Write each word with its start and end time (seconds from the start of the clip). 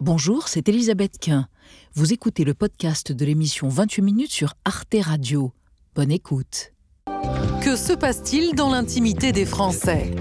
Bonjour, 0.00 0.46
c'est 0.46 0.68
Elisabeth 0.68 1.18
Quint. 1.18 1.48
Vous 1.94 2.12
écoutez 2.12 2.44
le 2.44 2.54
podcast 2.54 3.10
de 3.10 3.24
l'émission 3.24 3.68
28 3.68 4.02
minutes 4.02 4.30
sur 4.30 4.54
Arte 4.64 4.94
Radio. 5.00 5.52
Bonne 5.96 6.12
écoute. 6.12 6.72
Que 7.60 7.74
se 7.74 7.94
passe-t-il 7.94 8.54
dans 8.54 8.70
l'intimité 8.70 9.32
des 9.32 9.44
Français? 9.44 10.14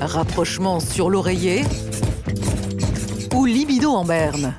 Rapprochement 0.00 0.78
sur 0.78 1.10
l'oreiller 1.10 1.64
ou 3.34 3.46
libido 3.46 3.90
en 3.90 4.04
berne? 4.04 4.54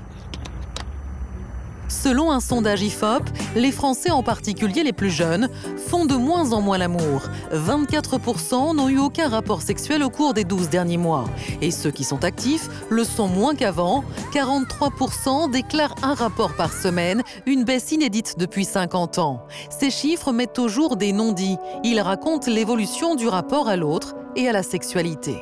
Selon 1.88 2.32
un 2.32 2.40
sondage 2.40 2.82
IFOP, 2.82 3.24
les 3.56 3.72
Français, 3.72 4.12
en 4.12 4.24
particulier 4.24 4.84
les 4.84 4.94
plus 4.94 5.10
jeunes, 5.10 5.50
font 5.88 6.06
de 6.06 6.16
moins 6.16 6.52
en 6.52 6.62
moins 6.62 6.78
l'amour. 6.78 7.24
24% 7.54 8.76
n'ont 8.76 8.90
eu 8.90 9.00
aucun 9.00 9.30
rapport 9.30 9.62
sexuel 9.62 10.04
au 10.04 10.10
cours 10.10 10.34
des 10.34 10.44
12 10.44 10.70
derniers 10.70 10.98
mois. 10.98 11.26
Et 11.62 11.72
ceux 11.72 11.92
qui 11.92 12.04
sont 12.04 12.24
actifs 12.24 12.70
le 12.90 13.04
sont 13.04 13.28
moins 13.28 13.56
qu'avant. 13.56 14.04
43% 14.34 15.50
déclarent 15.52 15.96
un 16.04 16.14
rapport 16.14 16.56
par 16.56 16.74
semaine, 16.74 17.24
une 17.46 17.64
baisse 17.64 17.92
inédite 17.92 18.36
depuis 18.38 18.66
50 18.66 19.18
ans. 19.18 19.46
Ces 19.70 19.90
chiffres 19.90 20.34
mettent 20.34 20.60
au 20.60 20.68
jour 20.68 20.98
des 20.98 21.14
non-dits. 21.14 21.58
Ils 21.84 22.02
racontent 22.02 22.52
l'évolution 22.52 23.16
du 23.16 23.28
rapport 23.28 23.70
à 23.70 23.78
l'autre 23.78 24.16
et 24.36 24.50
à 24.50 24.52
la 24.52 24.64
sexualité. 24.64 25.38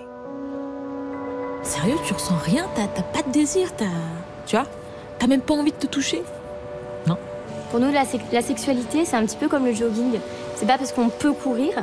Sérieux, 1.63 1.98
tu 2.05 2.13
ressens 2.13 2.37
rien 2.43 2.67
T'as 2.75 2.87
pas 2.87 3.23
de 3.23 3.31
désir 3.31 3.75
T'as. 3.75 3.85
Tu 4.45 4.55
vois? 4.55 4.67
T'as 5.19 5.27
même 5.27 5.41
pas 5.41 5.53
envie 5.53 5.71
de 5.71 5.77
te 5.77 5.87
toucher 5.87 6.23
pour 7.75 7.79
nous, 7.79 7.91
la, 7.91 8.05
sexualité, 8.41 9.03
c'est 9.03 9.17
un 9.17 9.25
petit 9.25 9.35
peu 9.35 9.49
comme 9.49 9.65
le 9.65 9.73
jogging. 9.73 10.19
C'est 10.55 10.65
pas 10.65 10.77
parce 10.77 10.93
qu'on 10.93 11.09
peut 11.09 11.33
courir 11.33 11.73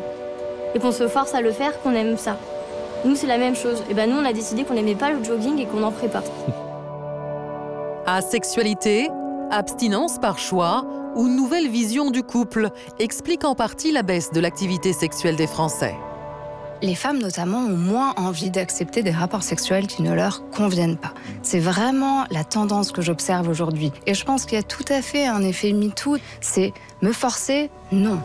et 0.74 0.78
qu'on 0.78 0.90
se 0.90 1.06
force 1.06 1.34
à 1.34 1.42
le 1.42 1.52
faire 1.52 1.80
qu'on 1.82 1.92
aime 1.92 2.16
ça. 2.16 2.38
Nous, 3.04 3.14
c'est 3.14 3.26
la 3.26 3.36
même 3.36 3.54
chose. 3.54 3.82
Et 3.90 3.94
ben 3.94 4.08
nous, 4.08 4.16
on 4.16 4.24
a 4.24 4.32
décidé 4.32 4.64
qu'on 4.64 4.72
n'aimait 4.72 4.94
pas 4.94 5.10
le 5.10 5.22
jogging 5.22 5.58
et 5.58 5.66
qu'on 5.66 5.80
n'en 5.80 5.90
ferait 5.90 6.08
pas. 6.08 6.22
Asexualité, 8.06 9.10
abstinence 9.50 10.18
par 10.18 10.38
choix 10.38 10.86
ou 11.14 11.28
nouvelle 11.28 11.68
vision 11.68 12.10
du 12.10 12.22
couple 12.22 12.70
explique 12.98 13.44
en 13.44 13.54
partie 13.54 13.92
la 13.92 14.02
baisse 14.02 14.30
de 14.30 14.40
l'activité 14.40 14.94
sexuelle 14.94 15.36
des 15.36 15.46
Français 15.46 15.94
les 16.82 16.96
femmes 16.96 17.18
notamment 17.18 17.58
ont 17.58 17.76
moins 17.76 18.12
envie 18.16 18.50
d'accepter 18.50 19.02
des 19.02 19.12
rapports 19.12 19.44
sexuels 19.44 19.86
qui 19.86 20.02
ne 20.02 20.12
leur 20.12 20.42
conviennent 20.50 20.96
pas. 20.96 21.14
C'est 21.42 21.60
vraiment 21.60 22.24
la 22.30 22.44
tendance 22.44 22.92
que 22.92 23.00
j'observe 23.00 23.48
aujourd'hui. 23.48 23.92
Et 24.06 24.14
je 24.14 24.24
pense 24.24 24.44
qu'il 24.44 24.56
y 24.56 24.60
a 24.60 24.64
tout 24.64 24.84
à 24.88 25.00
fait 25.00 25.26
un 25.26 25.42
effet 25.42 25.72
MeToo, 25.72 26.18
c'est 26.40 26.72
me 27.00 27.12
forcer, 27.12 27.70
non. 27.92 28.18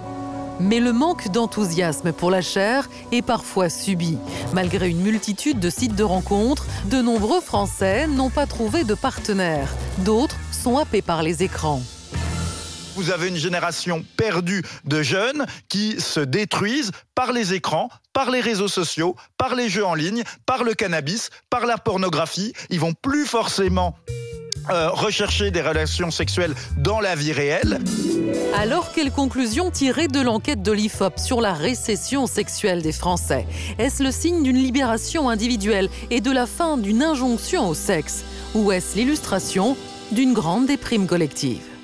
Mais 0.59 0.79
le 0.79 0.91
manque 0.91 1.29
d'enthousiasme 1.29 2.11
pour 2.11 2.31
la 2.31 2.41
chair 2.41 2.89
est 3.11 3.21
parfois 3.21 3.69
subi. 3.69 4.17
Malgré 4.53 4.89
une 4.89 5.01
multitude 5.01 5.59
de 5.59 5.69
sites 5.69 5.95
de 5.95 6.03
rencontres, 6.03 6.65
de 6.85 6.99
nombreux 6.99 7.41
Français 7.41 8.07
n'ont 8.07 8.31
pas 8.31 8.47
trouvé 8.47 8.83
de 8.83 8.95
partenaire. 8.95 9.71
D'autres 9.99 10.37
sont 10.51 10.77
happés 10.77 11.03
par 11.03 11.21
les 11.21 11.43
écrans 11.43 11.81
vous 12.97 13.11
avez 13.11 13.27
une 13.27 13.37
génération 13.37 14.03
perdue 14.17 14.63
de 14.85 15.03
jeunes 15.03 15.45
qui 15.69 16.01
se 16.01 16.19
détruisent 16.19 16.91
par 17.13 17.31
les 17.31 17.53
écrans, 17.53 17.89
par 18.11 18.31
les 18.31 18.41
réseaux 18.41 18.67
sociaux, 18.67 19.15
par 19.37 19.53
les 19.53 19.69
jeux 19.69 19.85
en 19.85 19.93
ligne, 19.93 20.23
par 20.47 20.63
le 20.63 20.73
cannabis, 20.73 21.29
par 21.51 21.67
la 21.67 21.77
pornographie. 21.77 22.53
Ils 22.71 22.79
vont 22.79 22.93
plus 22.93 23.27
forcément 23.27 23.95
euh, 24.71 24.89
rechercher 24.89 25.51
des 25.51 25.61
relations 25.61 26.09
sexuelles 26.09 26.55
dans 26.75 26.99
la 26.99 27.15
vie 27.15 27.33
réelle. 27.33 27.79
Alors, 28.55 28.91
quelle 28.91 29.11
conclusion 29.11 29.69
tirer 29.69 30.07
de 30.07 30.19
l'enquête 30.19 30.63
de 30.63 30.71
l'IFOP 30.71 31.19
sur 31.19 31.39
la 31.39 31.53
récession 31.53 32.25
sexuelle 32.25 32.81
des 32.81 32.91
Français? 32.91 33.45
Est-ce 33.77 34.01
le 34.01 34.09
signe 34.09 34.41
d'une 34.41 34.57
libération 34.57 35.29
individuelle 35.29 35.89
et 36.09 36.19
de 36.19 36.31
la 36.31 36.47
fin 36.47 36.77
d'une 36.77 37.03
injonction 37.03 37.69
au 37.69 37.75
sexe? 37.75 38.25
Ou 38.55 38.71
est-ce 38.71 38.95
l'illustration 38.95 39.77
d'une 40.11 40.33
grande 40.33 40.65
déprime 40.65 41.05
collective? 41.05 41.76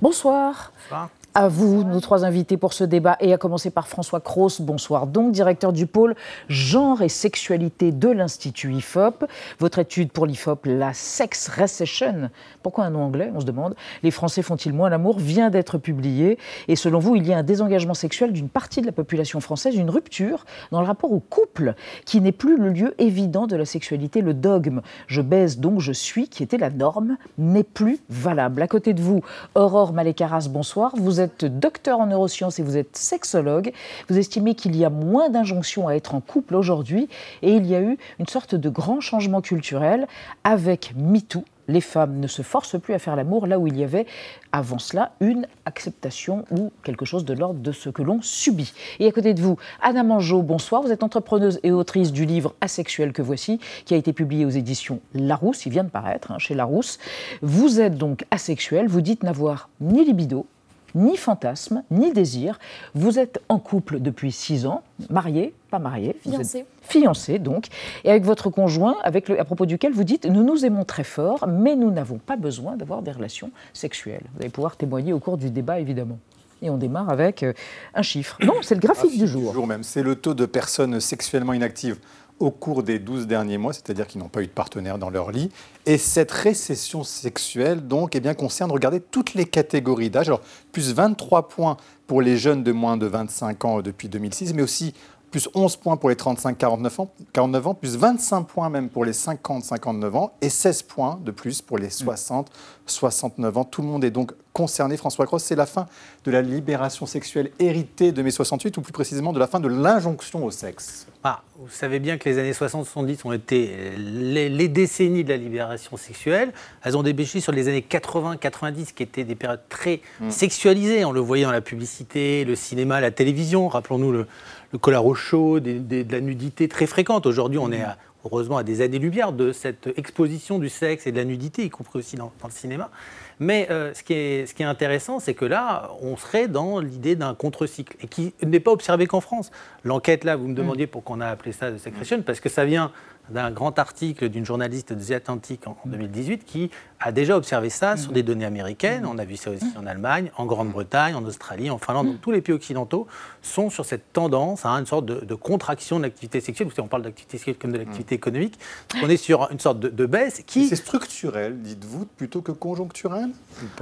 Bonsoir. 0.00 0.72
Bonsoir. 0.88 1.10
À 1.32 1.46
vous, 1.46 1.84
nos 1.84 2.00
trois 2.00 2.24
invités 2.24 2.56
pour 2.56 2.72
ce 2.72 2.82
débat, 2.82 3.16
et 3.20 3.32
à 3.32 3.38
commencer 3.38 3.70
par 3.70 3.86
François 3.86 4.18
Cros. 4.18 4.48
Bonsoir. 4.58 5.06
Donc, 5.06 5.30
directeur 5.30 5.72
du 5.72 5.86
pôle 5.86 6.16
genre 6.48 7.02
et 7.02 7.08
sexualité 7.08 7.92
de 7.92 8.08
l'Institut 8.08 8.72
IFOP. 8.74 9.26
Votre 9.60 9.78
étude 9.78 10.10
pour 10.10 10.26
l'IFOP, 10.26 10.66
la 10.66 10.92
Sex 10.92 11.48
Recession, 11.48 12.30
pourquoi 12.64 12.86
un 12.86 12.90
nom 12.90 13.04
anglais 13.04 13.30
On 13.32 13.38
se 13.38 13.44
demande. 13.44 13.76
Les 14.02 14.10
Français 14.10 14.42
font-ils 14.42 14.72
moins 14.72 14.90
l'amour? 14.90 15.20
Vient 15.20 15.50
d'être 15.50 15.78
publié. 15.78 16.36
Et 16.66 16.74
selon 16.74 16.98
vous, 16.98 17.14
il 17.14 17.24
y 17.24 17.32
a 17.32 17.38
un 17.38 17.44
désengagement 17.44 17.94
sexuel 17.94 18.32
d'une 18.32 18.48
partie 18.48 18.80
de 18.80 18.86
la 18.86 18.92
population 18.92 19.38
française, 19.38 19.76
une 19.76 19.90
rupture 19.90 20.44
dans 20.72 20.80
le 20.80 20.86
rapport 20.88 21.12
au 21.12 21.20
couple, 21.20 21.74
qui 22.06 22.20
n'est 22.20 22.32
plus 22.32 22.58
le 22.58 22.70
lieu 22.70 22.94
évident 22.98 23.46
de 23.46 23.54
la 23.54 23.66
sexualité. 23.66 24.20
Le 24.20 24.34
dogme 24.34 24.80
je 25.06 25.22
baise 25.22 25.60
donc 25.60 25.78
je 25.78 25.92
suis, 25.92 26.28
qui 26.28 26.42
était 26.42 26.58
la 26.58 26.70
norme, 26.70 27.18
n'est 27.38 27.62
plus 27.62 28.00
valable. 28.08 28.62
À 28.62 28.66
côté 28.66 28.94
de 28.94 29.00
vous, 29.00 29.22
Aurore 29.54 29.92
Malécaras, 29.92 30.48
bonsoir. 30.50 30.92
Vous 31.20 31.26
êtes 31.26 31.44
docteur 31.44 32.00
en 32.00 32.06
neurosciences 32.06 32.60
et 32.60 32.62
vous 32.62 32.78
êtes 32.78 32.96
sexologue. 32.96 33.72
Vous 34.08 34.16
estimez 34.16 34.54
qu'il 34.54 34.74
y 34.74 34.86
a 34.86 34.90
moins 34.90 35.28
d'injonctions 35.28 35.86
à 35.86 35.92
être 35.92 36.14
en 36.14 36.22
couple 36.22 36.54
aujourd'hui 36.54 37.10
et 37.42 37.52
il 37.52 37.66
y 37.66 37.74
a 37.74 37.82
eu 37.82 37.98
une 38.18 38.26
sorte 38.26 38.54
de 38.54 38.70
grand 38.70 39.00
changement 39.00 39.42
culturel 39.42 40.06
avec 40.44 40.94
MeToo, 40.96 41.44
les 41.68 41.80
femmes 41.80 42.18
ne 42.18 42.26
se 42.26 42.40
forcent 42.40 42.80
plus 42.80 42.94
à 42.94 42.98
faire 42.98 43.16
l'amour 43.16 43.46
là 43.46 43.58
où 43.58 43.66
il 43.66 43.78
y 43.78 43.84
avait 43.84 44.06
avant 44.50 44.78
cela 44.78 45.12
une 45.20 45.46
acceptation 45.66 46.44
ou 46.50 46.72
quelque 46.82 47.04
chose 47.04 47.24
de 47.24 47.34
l'ordre 47.34 47.60
de 47.60 47.72
ce 47.72 47.90
que 47.90 48.02
l'on 48.02 48.22
subit. 48.22 48.72
Et 48.98 49.06
à 49.06 49.12
côté 49.12 49.34
de 49.34 49.40
vous, 49.40 49.56
Anna 49.82 50.02
Mangeau, 50.02 50.42
bonsoir. 50.42 50.82
Vous 50.82 50.90
êtes 50.90 51.02
entrepreneuse 51.02 51.60
et 51.62 51.70
autrice 51.70 52.12
du 52.12 52.24
livre 52.24 52.54
Asexuel 52.60 53.12
que 53.12 53.22
voici, 53.22 53.60
qui 53.84 53.94
a 53.94 53.96
été 53.96 54.12
publié 54.12 54.44
aux 54.44 54.50
éditions 54.50 55.00
Larousse. 55.14 55.66
Il 55.66 55.72
vient 55.72 55.84
de 55.84 55.90
paraître 55.90 56.32
hein, 56.32 56.38
chez 56.38 56.54
Larousse. 56.54 56.98
Vous 57.42 57.78
êtes 57.78 57.96
donc 57.96 58.24
asexuelle. 58.30 58.88
Vous 58.88 59.02
dites 59.02 59.22
n'avoir 59.22 59.68
ni 59.80 60.04
libido, 60.04 60.46
ni 60.94 61.16
fantasme, 61.16 61.82
ni 61.90 62.12
désir. 62.12 62.58
Vous 62.94 63.18
êtes 63.18 63.40
en 63.48 63.58
couple 63.58 64.00
depuis 64.00 64.32
six 64.32 64.66
ans, 64.66 64.82
marié, 65.08 65.54
pas 65.70 65.78
marié. 65.78 66.16
Fiancé. 66.22 66.64
Fiancé, 66.82 67.38
donc. 67.38 67.66
Et 68.04 68.10
avec 68.10 68.24
votre 68.24 68.50
conjoint, 68.50 68.96
avec 69.02 69.28
le, 69.28 69.40
à 69.40 69.44
propos 69.44 69.66
duquel 69.66 69.92
vous 69.92 70.04
dites 70.04 70.26
Nous 70.26 70.42
nous 70.42 70.64
aimons 70.64 70.84
très 70.84 71.04
fort, 71.04 71.46
mais 71.48 71.76
nous 71.76 71.90
n'avons 71.90 72.18
pas 72.18 72.36
besoin 72.36 72.76
d'avoir 72.76 73.02
des 73.02 73.12
relations 73.12 73.50
sexuelles. 73.72 74.24
Vous 74.34 74.40
allez 74.40 74.50
pouvoir 74.50 74.76
témoigner 74.76 75.12
au 75.12 75.18
cours 75.18 75.36
du 75.36 75.50
débat, 75.50 75.80
évidemment. 75.80 76.18
Et 76.62 76.68
on 76.68 76.76
démarre 76.76 77.08
avec 77.08 77.42
euh, 77.42 77.52
un 77.94 78.02
chiffre. 78.02 78.36
Non, 78.44 78.54
c'est 78.62 78.74
le 78.74 78.80
graphique, 78.80 79.18
du 79.18 79.26
jour. 79.26 79.50
Du 79.50 79.54
jour 79.54 79.66
même. 79.66 79.82
C'est 79.82 80.02
le 80.02 80.14
taux 80.14 80.34
de 80.34 80.44
personnes 80.44 81.00
sexuellement 81.00 81.54
inactives 81.54 81.96
au 82.40 82.50
cours 82.50 82.82
des 82.82 82.98
12 82.98 83.26
derniers 83.26 83.58
mois, 83.58 83.72
c'est-à-dire 83.72 84.06
qu'ils 84.06 84.20
n'ont 84.20 84.28
pas 84.28 84.42
eu 84.42 84.46
de 84.46 84.52
partenaire 84.52 84.98
dans 84.98 85.10
leur 85.10 85.30
lit. 85.30 85.50
Et 85.86 85.98
cette 85.98 86.32
récession 86.32 87.04
sexuelle, 87.04 87.86
donc, 87.86 88.16
eh 88.16 88.20
bien, 88.20 88.34
concerne, 88.34 88.72
regardez, 88.72 89.00
toutes 89.00 89.34
les 89.34 89.44
catégories 89.44 90.10
d'âge. 90.10 90.28
Alors, 90.28 90.40
plus 90.72 90.92
23 90.94 91.48
points 91.48 91.76
pour 92.06 92.22
les 92.22 92.38
jeunes 92.38 92.64
de 92.64 92.72
moins 92.72 92.96
de 92.96 93.06
25 93.06 93.64
ans 93.66 93.82
depuis 93.82 94.08
2006, 94.08 94.54
mais 94.54 94.62
aussi 94.62 94.94
plus 95.30 95.48
11 95.54 95.76
points 95.76 95.96
pour 95.96 96.08
les 96.08 96.16
35-49 96.16 97.00
ans, 97.00 97.12
49 97.32 97.66
ans, 97.68 97.74
plus 97.74 97.96
25 97.96 98.42
points 98.44 98.68
même 98.68 98.88
pour 98.88 99.04
les 99.04 99.12
50-59 99.12 100.16
ans, 100.16 100.32
et 100.40 100.48
16 100.48 100.82
points 100.82 101.18
de 101.24 101.30
plus 101.30 101.62
pour 101.62 101.78
les 101.78 101.88
60-69 101.88 103.54
ans. 103.54 103.64
Tout 103.64 103.82
le 103.82 103.88
monde 103.88 104.04
est 104.04 104.10
donc 104.10 104.32
concerné. 104.52 104.96
François 104.96 105.26
Cross, 105.26 105.44
c'est 105.44 105.56
la 105.56 105.66
fin 105.66 105.86
de 106.24 106.30
la 106.30 106.42
libération 106.42 107.06
sexuelle 107.06 107.50
héritée 107.58 108.12
de 108.12 108.22
mai 108.22 108.30
68, 108.30 108.76
ou 108.78 108.82
plus 108.82 108.92
précisément 108.92 109.32
de 109.32 109.38
la 109.38 109.46
fin 109.46 109.60
de 109.60 109.68
l'injonction 109.68 110.44
au 110.44 110.50
sexe. 110.50 111.06
Ah, 111.22 111.42
vous 111.58 111.68
savez 111.68 112.00
bien 112.00 112.18
que 112.18 112.28
les 112.28 112.38
années 112.38 112.52
60-70 112.52 113.20
ont 113.24 113.32
été 113.32 113.92
les, 113.96 114.68
décennies 114.68 115.22
de 115.22 115.28
la 115.28 115.36
libération 115.36 115.96
sexuelle. 115.96 116.52
Elles 116.82 116.96
ont 116.96 117.02
débouché 117.02 117.40
sur 117.40 117.52
les 117.52 117.68
années 117.68 117.84
80-90, 117.88 118.94
qui 118.94 119.02
étaient 119.02 119.24
des 119.24 119.34
périodes 119.34 119.62
très 119.68 120.00
mm. 120.20 120.30
sexualisées. 120.30 121.04
On 121.04 121.12
le 121.12 121.20
voyait 121.20 121.44
dans 121.44 121.52
la 121.52 121.60
publicité, 121.60 122.44
le 122.44 122.56
cinéma, 122.56 123.00
la 123.00 123.10
télévision. 123.10 123.68
Rappelons-nous 123.68 124.12
le 124.12 124.26
le 124.72 124.78
collar 124.78 125.04
au 125.04 125.14
chaud, 125.14 125.60
de 125.60 126.12
la 126.12 126.20
nudité 126.20 126.68
très 126.68 126.86
fréquente. 126.86 127.26
Aujourd'hui, 127.26 127.58
on 127.58 127.72
est 127.72 127.84
heureusement 128.24 128.58
à 128.58 128.62
des 128.62 128.82
années-lumière 128.82 129.32
de 129.32 129.52
cette 129.52 129.88
exposition 129.96 130.58
du 130.58 130.68
sexe 130.68 131.06
et 131.06 131.12
de 131.12 131.16
la 131.16 131.24
nudité, 131.24 131.64
y 131.64 131.70
compris 131.70 131.98
aussi 131.98 132.16
dans, 132.16 132.32
le 132.44 132.50
cinéma. 132.50 132.90
Mais 133.38 133.68
euh, 133.70 133.94
ce, 133.94 134.02
qui 134.02 134.12
est, 134.12 134.46
ce, 134.46 134.54
qui 134.54 134.62
est, 134.62 134.66
intéressant, 134.66 135.18
c'est 135.18 135.34
que 135.34 135.46
là, 135.46 135.90
on 136.02 136.16
serait 136.16 136.46
dans 136.46 136.78
l'idée 136.78 137.16
d'un 137.16 137.34
contre-cycle, 137.34 137.96
et 138.02 138.06
qui 138.06 138.34
n'est 138.42 138.60
pas 138.60 138.70
observé 138.70 139.06
qu'en 139.06 139.20
France. 139.20 139.50
L'enquête, 139.84 140.24
là, 140.24 140.36
vous 140.36 140.46
me 140.46 140.54
demandiez 140.54 140.86
mm. 140.86 140.90
pourquoi 140.90 141.16
on 141.16 141.20
a 141.20 141.26
appelé 141.28 141.52
ça 141.52 141.70
de 141.70 141.78
sécrétion, 141.78 142.22
parce 142.22 142.40
que 142.40 142.50
ça 142.50 142.64
vient 142.64 142.92
d'un 143.30 143.50
grand 143.50 143.78
article 143.78 144.28
d'une 144.28 144.44
journaliste 144.44 144.92
de 144.92 145.02
The 145.02 145.12
Atlantic 145.12 145.66
en 145.66 145.76
2018 145.86 146.44
qui 146.44 146.70
a 147.00 147.12
déjà 147.12 147.36
observé 147.36 147.70
ça 147.70 147.96
sur 147.96 148.12
des 148.12 148.22
données 148.22 148.44
américaines. 148.44 149.06
On 149.06 149.16
a 149.16 149.24
vu 149.24 149.36
ça 149.36 149.50
aussi 149.50 149.64
en 149.78 149.86
Allemagne, 149.86 150.30
en 150.36 150.44
Grande-Bretagne, 150.44 151.14
en 151.14 151.24
Australie, 151.24 151.70
en 151.70 151.78
Finlande. 151.78 152.08
Donc 152.08 152.20
tous 152.20 152.30
les 152.30 152.42
pays 152.42 152.54
occidentaux 152.54 153.06
sont 153.40 153.70
sur 153.70 153.86
cette 153.86 154.12
tendance 154.12 154.66
à 154.66 154.70
une 154.70 154.84
sorte 154.84 155.06
de, 155.06 155.34
contraction 155.34 155.98
de 155.98 156.04
l'activité 156.04 156.40
sexuelle. 156.40 156.68
Vous 156.68 156.74
savez, 156.74 156.84
on 156.84 156.88
parle 156.88 157.02
d'activité 157.02 157.38
sexuelle 157.38 157.56
comme 157.56 157.72
de 157.72 157.78
l'activité 157.78 158.14
économique. 158.14 158.58
On 159.02 159.08
est 159.08 159.16
sur 159.16 159.48
une 159.50 159.58
sorte 159.58 159.80
de, 159.80 160.06
baisse 160.06 160.42
qui... 160.46 160.66
C'est 160.66 160.76
structurel, 160.76 161.60
dites-vous, 161.60 162.04
plutôt 162.04 162.42
que 162.42 162.52
conjoncturel 162.52 163.30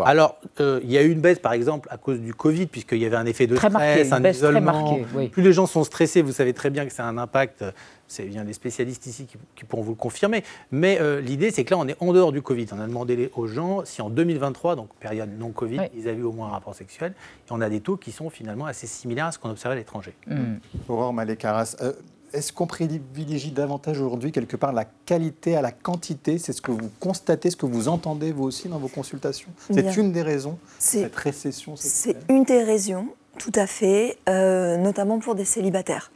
Alors, 0.05 0.37
euh, 0.61 0.81
il 0.85 0.93
y 0.93 0.99
a 0.99 1.03
eu 1.03 1.11
une 1.11 1.21
baisse, 1.21 1.41
par 1.41 1.53
exemple, 1.53 1.89
à 1.91 1.97
cause 1.97 2.21
du 2.21 2.35
Covid, 2.35 2.67
puisqu'il 2.67 2.99
y 2.99 3.07
avait 3.07 3.17
un 3.17 3.27
effet 3.27 3.47
de 3.47 3.57
stress, 3.57 4.13
un 4.13 4.25
isolement. 4.25 5.01
Plus 5.33 5.43
les 5.43 5.53
gens 5.53 5.67
sont 5.67 5.83
stressés, 5.83 6.23
vous 6.23 6.33
savez 6.33 6.53
très 6.53 6.71
bien 6.71 6.87
que 6.87 7.03
a 7.03 7.05
un 7.05 7.19
impact 7.19 7.65
c'est 8.09 8.25
bien 8.25 8.45
des 8.45 8.53
spécialistes 8.53 9.07
ici 9.07 9.27
qui, 9.55 9.65
pourront 9.65 9.83
vous 9.83 9.93
le 9.93 9.97
confirmer. 9.97 10.43
Mais 10.71 10.99
euh, 11.01 11.21
l'idée, 11.21 11.51
c'est 11.51 11.65
que 11.65 11.71
là, 11.71 11.79
on 11.79 11.87
est 11.87 11.97
en 12.01 12.13
dehors 12.13 12.33
du 12.33 12.43
Covid. 12.43 12.67
On 12.73 12.81
a 12.81 12.87
demandé 12.87 13.31
aux 13.37 13.47
gens 13.47 13.85
si 13.85 14.03
en 14.03 14.11
2023, 14.11 14.77
donc 14.77 14.89
période 14.99 15.31
non 15.39 15.51
Covid, 15.51 15.81
ils 15.95 16.09
avaient 16.09 16.23
au 16.23 16.33
moins 16.33 16.49
un 16.49 16.53
rapport 16.53 16.75
sexuel. 16.75 17.13
Et 17.49 17.53
on 17.53 17.61
a 17.61 17.69
des 17.69 17.81
taux 17.81 17.97
qui 17.97 18.11
sont 18.11 18.31
finalement 18.31 18.67
assez 18.67 18.87
similaires 18.87 19.27
à 19.27 19.33
ce 19.33 19.39
qu'on 19.39 19.51
observait 19.51 19.75
à 19.75 19.79
l'étranger. 19.79 20.15
Mmh. 20.27 20.55
Aurore 20.89 21.13
Malé-Caras, 21.13 21.77
euh, 21.83 21.93
est-ce 22.33 22.53
qu'on 22.53 22.67
privilégie 22.67 23.51
davantage 23.51 24.01
aujourd'hui, 24.01 24.33
quelque 24.33 24.57
part, 24.57 24.73
la 24.73 24.85
qualité 24.85 25.57
à 25.57 25.63
la 25.63 25.73
quantité? 25.73 26.39
C'est 26.39 26.53
ce 26.53 26.61
que 26.61 26.71
vous 26.71 26.91
constatez, 27.01 27.51
ce 27.51 27.57
que 27.57 27.67
vous 27.67 27.89
entendez, 27.89 28.33
vous 28.33 28.45
aussi, 28.45 28.69
dans 28.69 28.79
vos 28.79 28.89
consultations? 28.89 29.51
C'est 29.71 29.97
une 29.97 30.13
des 30.13 30.23
raisons, 30.23 30.59
cette 30.79 31.17
récession 31.17 31.75
C'est 31.77 32.17
une 32.29 32.45
des 32.45 32.63
raisons. 32.63 33.09
Tout 33.39 33.53
à 33.55 33.69
fait, 33.69 34.19
euh, 34.29 34.77
notamment 34.77 35.21
pour 35.21 35.37
des 35.37 35.45
célibataires 35.45 36.11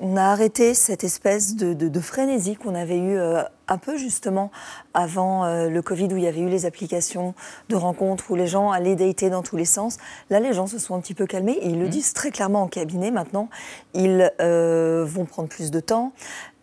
on 0.00 0.16
a 0.16 0.22
arrêté 0.22 0.74
cette 0.74 1.04
espèce 1.04 1.56
de, 1.56 2.00
frénésie 2.00 2.56
qu'on 2.56 2.74
avait 2.74 2.98
eue 2.98 3.18
euh, 3.18 3.42
un 3.68 3.78
peu 3.78 3.96
justement 3.96 4.50
avant 4.94 5.44
euh, 5.44 5.68
le 5.68 5.82
Covid 5.82 6.08
où 6.12 6.16
il 6.16 6.24
y 6.24 6.26
avait 6.26 6.40
eu 6.40 6.48
les 6.48 6.66
applications 6.66 7.34
de 7.68 7.76
rencontres 7.76 8.30
où 8.30 8.36
les 8.36 8.46
gens 8.46 8.70
allaient 8.70 8.96
dater 8.96 9.30
dans 9.30 9.42
tous 9.42 9.56
les 9.56 9.64
sens. 9.64 9.98
Là, 10.30 10.40
les 10.40 10.52
gens 10.52 10.66
se 10.66 10.78
sont 10.78 10.94
un 10.94 11.00
petit 11.00 11.14
peu 11.14 11.26
calmés 11.26 11.58
et 11.60 11.68
ils 11.68 11.78
le 11.78 11.86
mmh. 11.86 11.90
disent 11.90 12.12
très 12.12 12.30
clairement 12.30 12.62
en 12.62 12.68
cabinet 12.68 13.10
maintenant. 13.10 13.48
Ils 13.94 14.32
euh, 14.40 15.04
vont 15.06 15.24
prendre 15.24 15.48
plus 15.48 15.70
de 15.70 15.80
temps. 15.80 16.12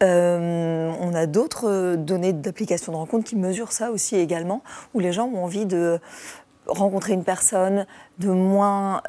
on 0.01 1.11
a 1.13 1.25
d'autres 1.27 1.95
données 1.95 2.33
d'applications 2.33 2.91
de 2.91 2.97
rencontres 2.97 3.25
qui 3.25 3.35
mesurent 3.35 3.73
ça 3.73 3.91
aussi 3.91 4.15
également, 4.15 4.63
où 4.93 4.99
les 4.99 5.11
gens 5.11 5.27
ont 5.27 5.43
envie 5.43 5.65
de 5.65 5.99
rencontrer 6.67 7.13
une 7.13 7.23
personne, 7.23 7.85
de 8.19 8.29
moins 8.29 9.01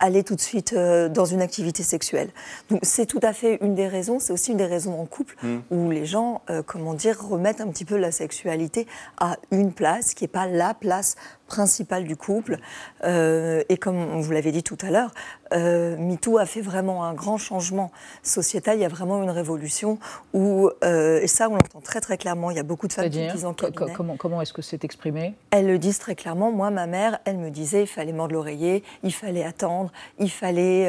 aller 0.00 0.22
tout 0.24 0.34
de 0.34 0.40
suite 0.40 0.72
euh, 0.72 1.08
dans 1.08 1.24
une 1.24 1.42
activité 1.42 1.82
sexuelle. 1.82 2.30
Donc 2.70 2.80
c'est 2.82 3.06
tout 3.06 3.20
à 3.22 3.32
fait 3.32 3.58
une 3.62 3.74
des 3.74 3.88
raisons, 3.88 4.18
c'est 4.18 4.32
aussi 4.32 4.52
une 4.52 4.56
des 4.56 4.66
raisons 4.66 5.00
en 5.00 5.06
couple 5.06 5.36
mmh. 5.42 5.56
où 5.70 5.90
les 5.90 6.06
gens, 6.06 6.42
euh, 6.50 6.62
comment 6.64 6.94
dire, 6.94 7.20
remettent 7.20 7.60
un 7.60 7.68
petit 7.68 7.84
peu 7.84 7.96
la 7.96 8.12
sexualité 8.12 8.86
à 9.18 9.36
une 9.50 9.72
place 9.72 10.14
qui 10.14 10.24
n'est 10.24 10.28
pas 10.28 10.46
la 10.46 10.74
place 10.74 11.16
principale 11.48 12.04
du 12.04 12.14
couple. 12.14 12.58
Euh, 13.04 13.64
et 13.68 13.76
comme 13.76 14.20
vous 14.20 14.30
l'avez 14.30 14.52
dit 14.52 14.62
tout 14.62 14.78
à 14.82 14.90
l'heure, 14.90 15.12
euh, 15.52 15.96
MeToo 15.96 16.38
a 16.38 16.46
fait 16.46 16.60
vraiment 16.60 17.04
un 17.04 17.14
grand 17.14 17.38
changement 17.38 17.90
sociétal. 18.22 18.76
Il 18.76 18.82
y 18.82 18.84
a 18.84 18.88
vraiment 18.88 19.22
une 19.22 19.30
révolution 19.30 19.98
où, 20.34 20.70
euh, 20.84 21.20
et 21.20 21.26
ça 21.26 21.48
on 21.48 21.54
l'entend 21.54 21.80
très 21.80 22.00
très 22.00 22.18
clairement, 22.18 22.50
il 22.50 22.56
y 22.56 22.60
a 22.60 22.64
beaucoup 22.64 22.86
de 22.86 22.92
femmes 22.92 23.10
qui 23.10 23.26
disent 23.26 23.46
en 23.46 23.54
cabinet. 23.54 23.92
Comment, 23.94 24.16
comment 24.16 24.42
est-ce 24.42 24.52
que 24.52 24.62
c'est 24.62 24.84
exprimé? 24.84 25.34
Elles 25.50 25.66
le 25.66 25.78
disent 25.78 25.98
très 25.98 26.14
clairement. 26.14 26.52
Moi, 26.52 26.70
ma 26.70 26.86
mère, 26.86 27.18
elle 27.24 27.38
me 27.38 27.50
disait, 27.50 27.82
il 27.82 27.88
fallait 27.88 28.12
l'oreiller, 28.32 28.82
il 29.02 29.12
fallait 29.12 29.44
attendre, 29.44 29.90
il 30.18 30.30
fallait 30.30 30.84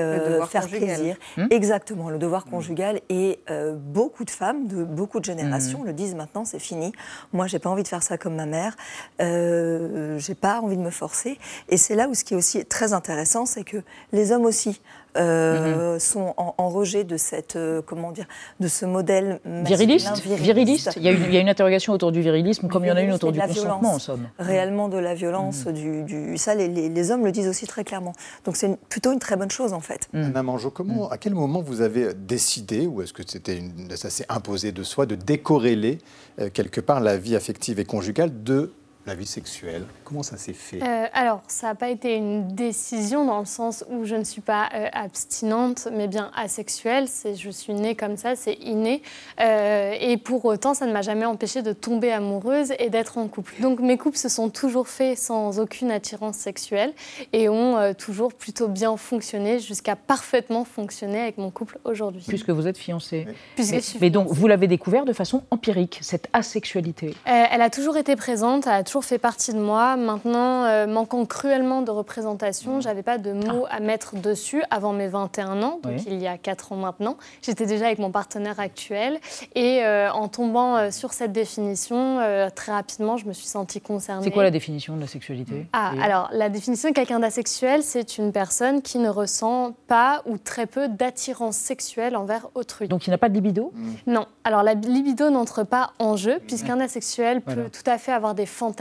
faire 0.50 0.68
plaisir. 0.68 1.16
Hmm? 1.38 1.48
Exactement, 1.52 2.10
le 2.10 2.18
devoir 2.18 2.46
hmm. 2.48 2.52
conjugal. 2.52 3.02
Et 3.10 3.40
beaucoup 3.76 4.26
de 4.26 4.30
femmes 4.30 4.68
de 4.68 4.84
beaucoup 4.84 5.20
de 5.20 5.26
générations 5.26 5.80
hmm. 5.80 5.88
le 5.88 5.94
disent 5.94 6.16
maintenant, 6.16 6.46
c'est 6.46 6.60
fini. 6.60 6.92
Moi, 7.34 7.48
j'ai 7.48 7.60
pas 7.60 7.70
envie 7.70 7.84
de 7.84 7.88
faire 7.88 8.04
ça 8.04 8.18
comme 8.18 8.36
ma 8.36 8.46
mère. 8.46 8.76
j'ai 9.20 10.36
pas 10.36 10.62
envie 10.62 10.78
de 10.78 10.82
me 10.82 10.92
forcer. 10.92 11.38
Et 11.70 11.78
c'est 11.78 11.96
là 11.96 12.08
où 12.08 12.14
ce 12.14 12.24
qui 12.24 12.34
est 12.34 12.38
aussi 12.38 12.66
très 12.66 12.94
intéressant, 12.94 13.46
c'est 13.46 13.64
que 13.64 13.78
les 14.12 14.32
hommes 14.32 14.46
aussi 14.46 14.82
euh, 15.18 15.94
mhm. 15.94 16.00
sont 16.00 16.34
en, 16.38 16.70
rejet 16.70 17.04
de 17.04 17.18
cette 17.18 17.56
euh, 17.56 17.82
comment 17.84 18.12
dire 18.12 18.28
de 18.60 18.68
ce 18.68 18.86
modèle 18.86 19.40
viriliste. 19.46 20.22
viriliste. 20.24 20.94
Il, 20.98 21.04
y 21.04 21.08
a 21.08 21.12
une, 21.12 21.24
il, 21.24 21.34
y 21.34 21.38
a 21.38 21.40
une, 21.40 21.50
interrogation 21.50 21.94
autour 21.94 22.12
du 22.12 22.22
virilisme, 22.22 22.68
comme 22.68 22.86
il 22.86 22.90
y 22.90 22.92
en 22.92 22.96
a 22.96 23.02
une 23.02 23.14
autour 23.14 23.32
du 23.32 23.40
consentement 23.40 23.96
en 23.96 24.00
somme. 24.00 24.28
Réellement 24.38 24.88
de 24.88 24.98
la 24.98 25.16
violence, 25.16 25.66
mhm. 25.66 25.74
du, 25.74 26.04
du, 26.04 26.38
ça 26.38 26.54
les, 26.54 26.68
les, 26.68 27.12
hommes 27.12 27.26
le 27.26 27.32
disent 27.32 27.48
aussi 27.48 27.66
très 27.66 27.84
clairement. 27.84 28.14
Donc 28.46 28.56
c'est 28.56 28.80
plutôt 28.90 29.12
une 29.12 29.20
très 29.20 29.36
bonne 29.36 29.52
chose 29.52 29.74
en 29.74 29.80
fait. 29.80 30.10
Mmh. 30.14 30.24
Anna 30.24 30.44
Mangeau, 30.44 30.70
comment, 30.70 31.10
à 31.10 31.18
quel 31.18 31.34
moment 31.34 31.62
vous 31.62 31.82
avez 31.82 32.14
décidé, 32.14 32.86
ou 32.86 33.02
est-ce 33.02 33.14
que 33.14 33.24
c'était 33.26 33.62
ça 33.96 34.10
s'est 34.10 34.26
imposé 34.30 34.72
de 34.72 34.84
soi, 34.84 35.06
de 35.06 35.16
décorréler 35.16 35.98
euh, 36.40 36.50
quelque 36.50 36.82
part 36.82 37.00
la 37.00 37.18
vie 37.18 37.36
affective 37.36 37.80
et 37.80 37.86
conjugale 37.86 38.44
de 38.44 38.74
la 39.10 39.16
vie 39.16 39.26
sexuelle 39.26 39.86
Comment 40.04 40.24
ça 40.24 40.38
s'est 40.38 40.54
fait? 40.54 40.82
Euh, 40.82 41.08
Alors, 41.14 41.42
ça 41.48 41.68
n'a 41.68 41.76
pas 41.76 41.90
été 41.90 42.16
une 42.16 42.48
décision 42.48 43.26
dans 43.26 43.40
le 43.40 43.46
sens 43.46 43.84
où 43.90 44.06
je 44.06 44.16
ne 44.16 44.24
suis 44.24 44.42
pas 44.42 44.70
euh, 44.74 44.88
abstinente, 44.94 45.88
mais 45.92 46.08
bien 46.08 46.32
asexuelle. 46.36 47.08
C'est, 47.08 47.36
je 47.36 47.50
suis 47.50 47.74
née 47.74 47.96
comme 47.96 48.18
ça, 48.18 48.36
c'est 48.36 48.54
inné. 48.54 49.02
Euh, 49.40 49.96
et 50.00 50.18
pour 50.18 50.46
autant, 50.46 50.74
ça 50.74 50.86
ne 50.86 50.94
m'a 50.94 51.02
jamais 51.02 51.26
empêchée 51.26 51.62
de 51.62 51.74
tomber 51.74 52.12
amoureuse 52.12 52.72
et 52.80 52.90
d'être 52.90 53.18
en 53.18 53.28
couple. 53.28 53.54
Donc, 53.60 53.80
mes 53.80 53.98
couples 53.98 54.18
se 54.18 54.30
sont 54.30 54.50
toujours 54.50 54.88
faits 54.88 55.18
sans 55.18 55.60
aucune 55.60 55.92
attirance 55.92 56.38
sexuelle 56.38 56.94
et 57.34 57.50
ont 57.50 57.94
toujours 57.96 58.34
plutôt 58.34 58.68
bien 58.68 58.96
fonctionné 58.96 59.60
jusqu'à 59.60 59.96
parfaitement 59.96 60.66
fonctionner 60.66 61.20
avec 61.22 61.38
mon 61.38 61.50
couple 61.50 61.80
aujourd'hui. 61.84 62.24
Puisque 62.28 62.52
vous 62.52 62.68
êtes 62.68 62.78
fiancée. 62.78 63.26
Mais, 63.58 63.82
mais, 64.02 64.10
donc, 64.10 64.28
vous 64.30 64.48
l'avez 64.48 64.68
découvert 64.68 65.06
de 65.06 65.14
façon 65.14 65.44
empirique, 65.50 66.00
cette 66.02 66.28
asexualité? 66.34 67.16
Elle 67.26 67.62
a 67.62 67.70
toujours 67.70 67.98
été 67.98 68.16
présente, 68.16 68.68
elle 68.68 68.74
a 68.74 68.84
toujours 68.84 68.99
fait 69.02 69.18
partie 69.18 69.54
de 69.54 69.60
moi. 69.60 69.96
Maintenant, 69.96 70.64
euh, 70.66 70.88
manquant 70.88 71.26
cruellement 71.26 71.82
de 71.82 71.92
représentation, 71.92 72.78
mmh. 72.78 72.82
j'avais 72.82 73.04
pas 73.04 73.18
de 73.18 73.32
mots 73.34 73.66
à 73.70 73.80
mettre 73.80 74.16
dessus 74.16 74.64
avant 74.72 74.94
mes 74.94 75.08
21 75.08 75.62
ans, 75.64 75.80
donc 75.84 76.06
il 76.08 76.22
y 76.22 76.28
a 76.28 76.38
4 76.38 76.74
ans 76.74 76.76
maintenant. 76.78 77.18
J'étais 77.42 77.66
déjà 77.66 77.88
avec 77.88 78.00
mon 78.00 78.12
partenaire 78.12 78.60
actuel 78.60 79.20
et 79.56 79.84
euh, 79.84 80.12
en 80.12 80.28
tombant 80.28 80.78
euh, 80.78 80.92
sur 80.92 81.14
cette 81.14 81.32
définition, 81.32 82.20
très 82.56 82.72
rapidement, 82.72 83.18
je 83.18 83.26
me 83.26 83.34
suis 83.34 83.48
sentie 83.48 83.82
concernée. 83.82 84.24
C'est 84.24 84.32
quoi 84.32 84.44
la 84.44 84.52
définition 84.52 84.96
de 84.96 85.02
la 85.02 85.08
sexualité 85.08 85.68
Ah, 85.74 85.94
alors 86.02 86.30
la 86.32 86.50
définition 86.50 86.90
de 86.90 86.94
quelqu'un 86.94 87.20
d'asexuel, 87.20 87.84
c'est 87.84 88.18
une 88.18 88.32
personne 88.32 88.82
qui 88.82 88.98
ne 89.00 89.10
ressent 89.10 89.74
pas 89.88 90.22
ou 90.26 90.38
très 90.38 90.66
peu 90.66 90.88
d'attirance 90.88 91.58
sexuelle 91.58 92.16
envers 92.16 92.48
autrui. 92.56 92.88
Donc 92.88 93.08
il 93.08 93.12
n'a 93.12 93.18
pas 93.18 93.30
de 93.30 93.34
libido 93.34 93.72
Non. 94.08 94.26
Alors 94.44 94.64
la 94.64 94.74
libido 94.74 95.30
n'entre 95.30 95.64
pas 95.64 95.92
en 96.00 96.16
jeu 96.16 96.40
puisqu'un 96.48 96.80
asexuel 96.80 97.42
peut 97.42 97.70
tout 97.72 97.90
à 97.90 97.98
fait 97.98 98.12
avoir 98.12 98.36
des 98.36 98.46
fantasmes, 98.46 98.79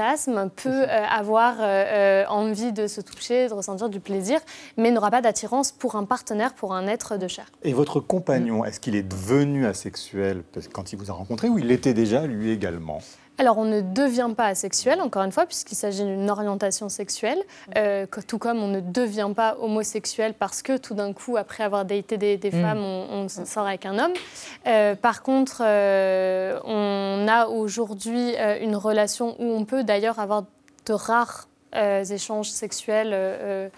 peut 0.54 0.84
avoir 0.84 1.56
euh, 1.60 1.64
euh, 1.64 2.24
envie 2.28 2.72
de 2.72 2.86
se 2.86 3.00
toucher, 3.00 3.48
de 3.48 3.54
ressentir 3.54 3.88
du 3.88 4.00
plaisir, 4.00 4.40
mais 4.76 4.90
n'aura 4.90 5.10
pas 5.10 5.20
d'attirance 5.20 5.72
pour 5.72 5.96
un 5.96 6.04
partenaire, 6.04 6.54
pour 6.54 6.74
un 6.74 6.86
être 6.86 7.16
de 7.16 7.28
chair. 7.28 7.46
Et 7.62 7.72
votre 7.72 8.00
compagnon, 8.00 8.64
est-ce 8.64 8.80
qu'il 8.80 8.94
est 8.94 9.02
devenu 9.02 9.66
asexuel? 9.66 10.42
Quand 10.72 10.92
il 10.92 10.98
vous 10.98 11.10
a 11.10 11.14
rencontré 11.14 11.48
ou 11.48 11.58
il 11.58 11.66
l'était 11.66 11.94
déjà 11.94 12.26
lui 12.26 12.50
également? 12.50 13.00
Alors, 13.38 13.58
on 13.58 13.64
ne 13.64 13.80
devient 13.80 14.30
pas 14.36 14.46
asexuel, 14.46 15.00
encore 15.00 15.22
une 15.22 15.32
fois, 15.32 15.46
puisqu'il 15.46 15.76
s'agit 15.76 16.04
d'une 16.04 16.28
orientation 16.28 16.88
sexuelle, 16.88 17.38
euh, 17.76 18.04
tout 18.26 18.38
comme 18.38 18.58
on 18.58 18.68
ne 18.68 18.80
devient 18.80 19.30
pas 19.34 19.56
homosexuel 19.60 20.34
parce 20.34 20.60
que 20.60 20.76
tout 20.76 20.94
d'un 20.94 21.12
coup, 21.12 21.36
après 21.36 21.62
avoir 21.62 21.84
daté 21.84 22.18
des, 22.18 22.36
mm. 22.36 22.50
femmes, 22.50 22.82
on, 22.82 23.28
sort 23.28 23.66
avec 23.66 23.86
un 23.86 23.98
homme. 23.98 24.96
par 24.96 25.22
contre, 25.22 25.62
on 25.62 27.26
a 27.28 27.46
aujourd'hui 27.46 28.34
une 28.60 28.76
relation 28.76 29.36
où 29.38 29.44
on 29.44 29.64
peut 29.64 29.84
d'ailleurs 29.84 30.18
avoir 30.18 30.44
de 30.86 30.92
rares 30.92 31.48
euh, 31.76 32.02
échanges 32.02 32.48
sexuels 32.50 33.70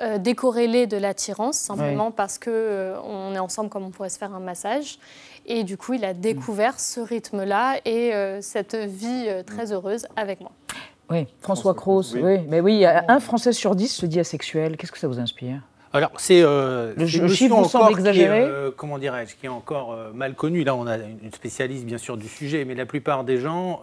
euh, 0.00 0.18
euh, 0.18 0.86
de 0.86 0.96
l'attirance, 0.96 1.56
simplement 1.56 2.10
parce 2.10 2.38
qu'on 2.38 2.50
on 3.04 3.34
est 3.34 3.38
ensemble 3.38 3.70
comme 3.70 3.84
on 3.84 3.90
pourrait 3.90 4.08
se 4.08 4.18
faire 4.18 4.34
un 4.34 4.40
massage. 4.40 4.98
Et 5.46 5.64
du 5.64 5.76
coup, 5.76 5.92
il 5.94 6.04
a 6.04 6.14
découvert 6.14 6.80
ce 6.80 7.00
rythme-là 7.00 7.76
et 7.84 8.12
cette 8.40 8.74
vie 8.74 9.28
très 9.46 9.72
heureuse 9.72 10.06
avec 10.16 10.40
moi. 10.40 10.52
Oui, 11.10 11.26
François 11.40 11.74
Cros, 11.74 12.02
oui. 12.14 12.38
Mais 12.48 12.60
oui, 12.60 12.86
un 12.86 13.20
Français 13.20 13.52
sur 13.52 13.74
dix 13.74 13.88
se 13.88 14.06
dit 14.06 14.20
asexuel. 14.20 14.78
Qu'est-ce 14.78 14.92
que 14.92 14.98
ça 14.98 15.06
vous 15.06 15.18
inspire? 15.18 15.60
Alors, 15.94 16.10
c'est 16.16 16.42
euh, 16.42 16.92
le, 16.96 17.06
chiffre 17.06 17.56
encore 17.56 17.88
exagéré? 17.88 18.46
comment 18.76 18.98
dirais-je, 18.98 19.36
qui 19.36 19.46
est 19.46 19.48
encore 19.48 19.96
mal 20.12 20.34
connu. 20.34 20.64
Là, 20.64 20.74
on 20.74 20.86
a 20.86 20.96
une 20.96 21.32
spécialiste, 21.32 21.84
bien 21.84 21.98
sûr, 21.98 22.16
du 22.16 22.28
sujet, 22.28 22.64
mais 22.64 22.74
la 22.74 22.84
plupart 22.84 23.24
des 23.24 23.38
gens 23.38 23.80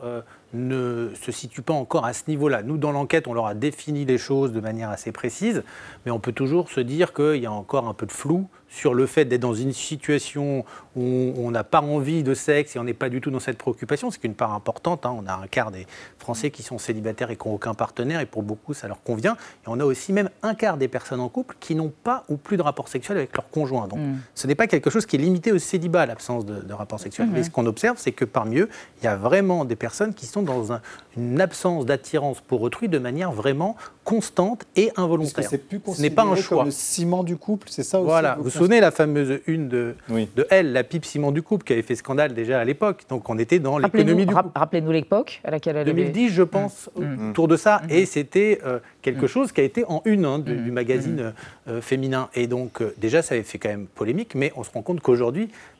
ne 0.53 1.09
se 1.15 1.31
situe 1.31 1.61
pas 1.61 1.73
encore 1.73 2.05
à 2.05 2.13
ce 2.13 2.23
niveau-là. 2.27 2.63
Nous, 2.63 2.77
dans 2.77 2.91
l'enquête, 2.91 3.27
on 3.27 3.33
leur 3.33 3.47
a 3.47 3.53
défini 3.53 4.05
les 4.05 4.17
choses 4.17 4.51
de 4.51 4.59
manière 4.59 4.89
assez 4.89 5.11
précise, 5.11 5.63
mais 6.05 6.11
on 6.11 6.19
peut 6.19 6.33
toujours 6.33 6.69
se 6.69 6.81
dire 6.81 7.13
qu'il 7.13 7.37
y 7.37 7.45
a 7.45 7.51
encore 7.51 7.87
un 7.87 7.93
peu 7.93 8.05
de 8.05 8.11
flou 8.11 8.47
sur 8.71 8.93
le 8.93 9.05
fait 9.05 9.25
d'être 9.25 9.41
dans 9.41 9.53
une 9.53 9.73
situation 9.73 10.63
où 10.95 11.33
on 11.37 11.51
n'a 11.51 11.63
pas 11.63 11.81
envie 11.81 12.23
de 12.23 12.33
sexe 12.33 12.75
et 12.75 12.79
on 12.79 12.85
n'est 12.85 12.93
pas 12.93 13.09
du 13.09 13.19
tout 13.19 13.29
dans 13.29 13.39
cette 13.39 13.57
préoccupation. 13.57 14.11
C'est 14.11 14.19
qu'une 14.19 14.33
part 14.33 14.53
importante. 14.53 15.05
Hein. 15.05 15.15
On 15.21 15.27
a 15.27 15.33
un 15.33 15.47
quart 15.47 15.71
des 15.71 15.85
Français 16.17 16.51
qui 16.51 16.63
sont 16.63 16.77
célibataires 16.77 17.29
et 17.31 17.35
qui 17.35 17.47
n'ont 17.47 17.55
aucun 17.55 17.73
partenaire, 17.73 18.21
et 18.21 18.25
pour 18.25 18.43
beaucoup, 18.43 18.73
ça 18.73 18.87
leur 18.87 19.03
convient. 19.03 19.33
Et 19.33 19.67
on 19.67 19.79
a 19.79 19.83
aussi 19.83 20.13
même 20.13 20.29
un 20.41 20.55
quart 20.55 20.77
des 20.77 20.87
personnes 20.87 21.19
en 21.19 21.27
couple 21.27 21.57
qui 21.59 21.75
n'ont 21.75 21.91
pas 22.03 22.23
ou 22.29 22.37
plus 22.37 22.55
de 22.55 22.61
rapport 22.61 22.87
sexuel 22.87 23.17
avec 23.17 23.35
leur 23.35 23.49
conjoint. 23.49 23.87
Donc, 23.87 23.99
mm. 23.99 24.19
ce 24.35 24.47
n'est 24.47 24.55
pas 24.55 24.67
quelque 24.67 24.89
chose 24.89 25.05
qui 25.05 25.17
est 25.17 25.19
limité 25.19 25.51
au 25.51 25.59
célibat, 25.59 26.05
l'absence 26.05 26.45
de, 26.45 26.73
rapport 26.73 26.99
sexuel. 26.99 27.27
Mm-hmm. 27.27 27.33
Mais 27.33 27.43
ce 27.43 27.49
qu'on 27.49 27.65
observe, 27.65 27.97
c'est 27.97 28.13
que 28.13 28.23
parmi 28.23 28.59
eux, 28.59 28.69
il 29.01 29.05
y 29.05 29.07
a 29.07 29.17
vraiment 29.17 29.65
des 29.65 29.75
personnes 29.75 30.13
qui 30.13 30.25
sont 30.25 30.43
dans 30.43 30.79
une 31.17 31.41
absence 31.41 31.85
d'attirance 31.85 32.39
pour 32.39 32.61
autrui 32.61 32.87
de 32.87 32.99
manière 32.99 33.33
vraiment 33.33 33.75
constante 34.05 34.63
et 34.77 34.91
involontaire. 34.95 35.49
Plus 35.69 35.81
Ce 35.93 36.01
n'est 36.01 36.09
pas 36.09 36.23
un 36.23 36.35
choix. 36.35 36.59
Comme 36.59 36.65
le 36.67 36.71
ciment 36.71 37.23
du 37.23 37.35
couple, 37.35 37.67
c'est 37.69 37.83
ça 37.83 37.99
aussi 37.99 38.07
Voilà. 38.07 38.37
Vous 38.39 38.49
vous 38.60 38.60
souvenez 38.61 38.79
la 38.79 38.91
fameuse 38.91 39.39
une 39.47 39.67
de, 39.67 39.95
de 40.09 40.47
Elle, 40.49 40.73
la 40.73 40.83
pipe 40.83 41.05
ciment 41.05 41.31
du 41.31 41.41
couple, 41.41 41.65
qui 41.65 41.73
avait 41.73 41.81
fait 41.81 41.95
scandale 41.95 42.33
déjà 42.33 42.59
à 42.59 42.63
l'époque. 42.63 43.03
Donc 43.09 43.29
on 43.29 43.37
était 43.37 43.59
dans 43.59 43.77
l'économie 43.77 44.25
du 44.25 44.33
couple. 44.33 44.49
Rappelez-nous 44.55 44.91
l'époque 44.91 45.41
à 45.43 45.51
laquelle 45.51 45.77
elle 45.77 45.85
2010, 45.85 46.29
je 46.29 46.43
pense, 46.43 46.89
mmh. 46.95 47.29
autour 47.29 47.47
de 47.47 47.57
ça. 47.57 47.81
Mmh. 47.83 47.91
Et 47.91 48.05
c'était 48.05 48.59
euh, 48.65 48.79
quelque 49.01 49.25
mmh. 49.25 49.29
chose 49.29 49.51
qui 49.51 49.61
a 49.61 49.63
été 49.63 49.83
en 49.87 50.01
une 50.05 50.25
hein, 50.25 50.39
du, 50.39 50.55
du, 50.55 50.71
magazine 50.71 51.33
euh, 51.67 51.81
féminin. 51.81 52.29
Et 52.35 52.47
donc 52.47 52.81
euh, 52.81 52.93
déjà, 52.97 53.21
ça 53.21 53.35
avait 53.35 53.43
fait 53.43 53.57
quand 53.57 53.69
même 53.69 53.87
polémique, 53.87 54.35
mais 54.35 54.51
on 54.55 54.63
se 54.63 54.71
rend 54.71 54.81
compte 54.81 55.01
qu'aujourd'hui, 55.01 55.43
euh, 55.43 55.70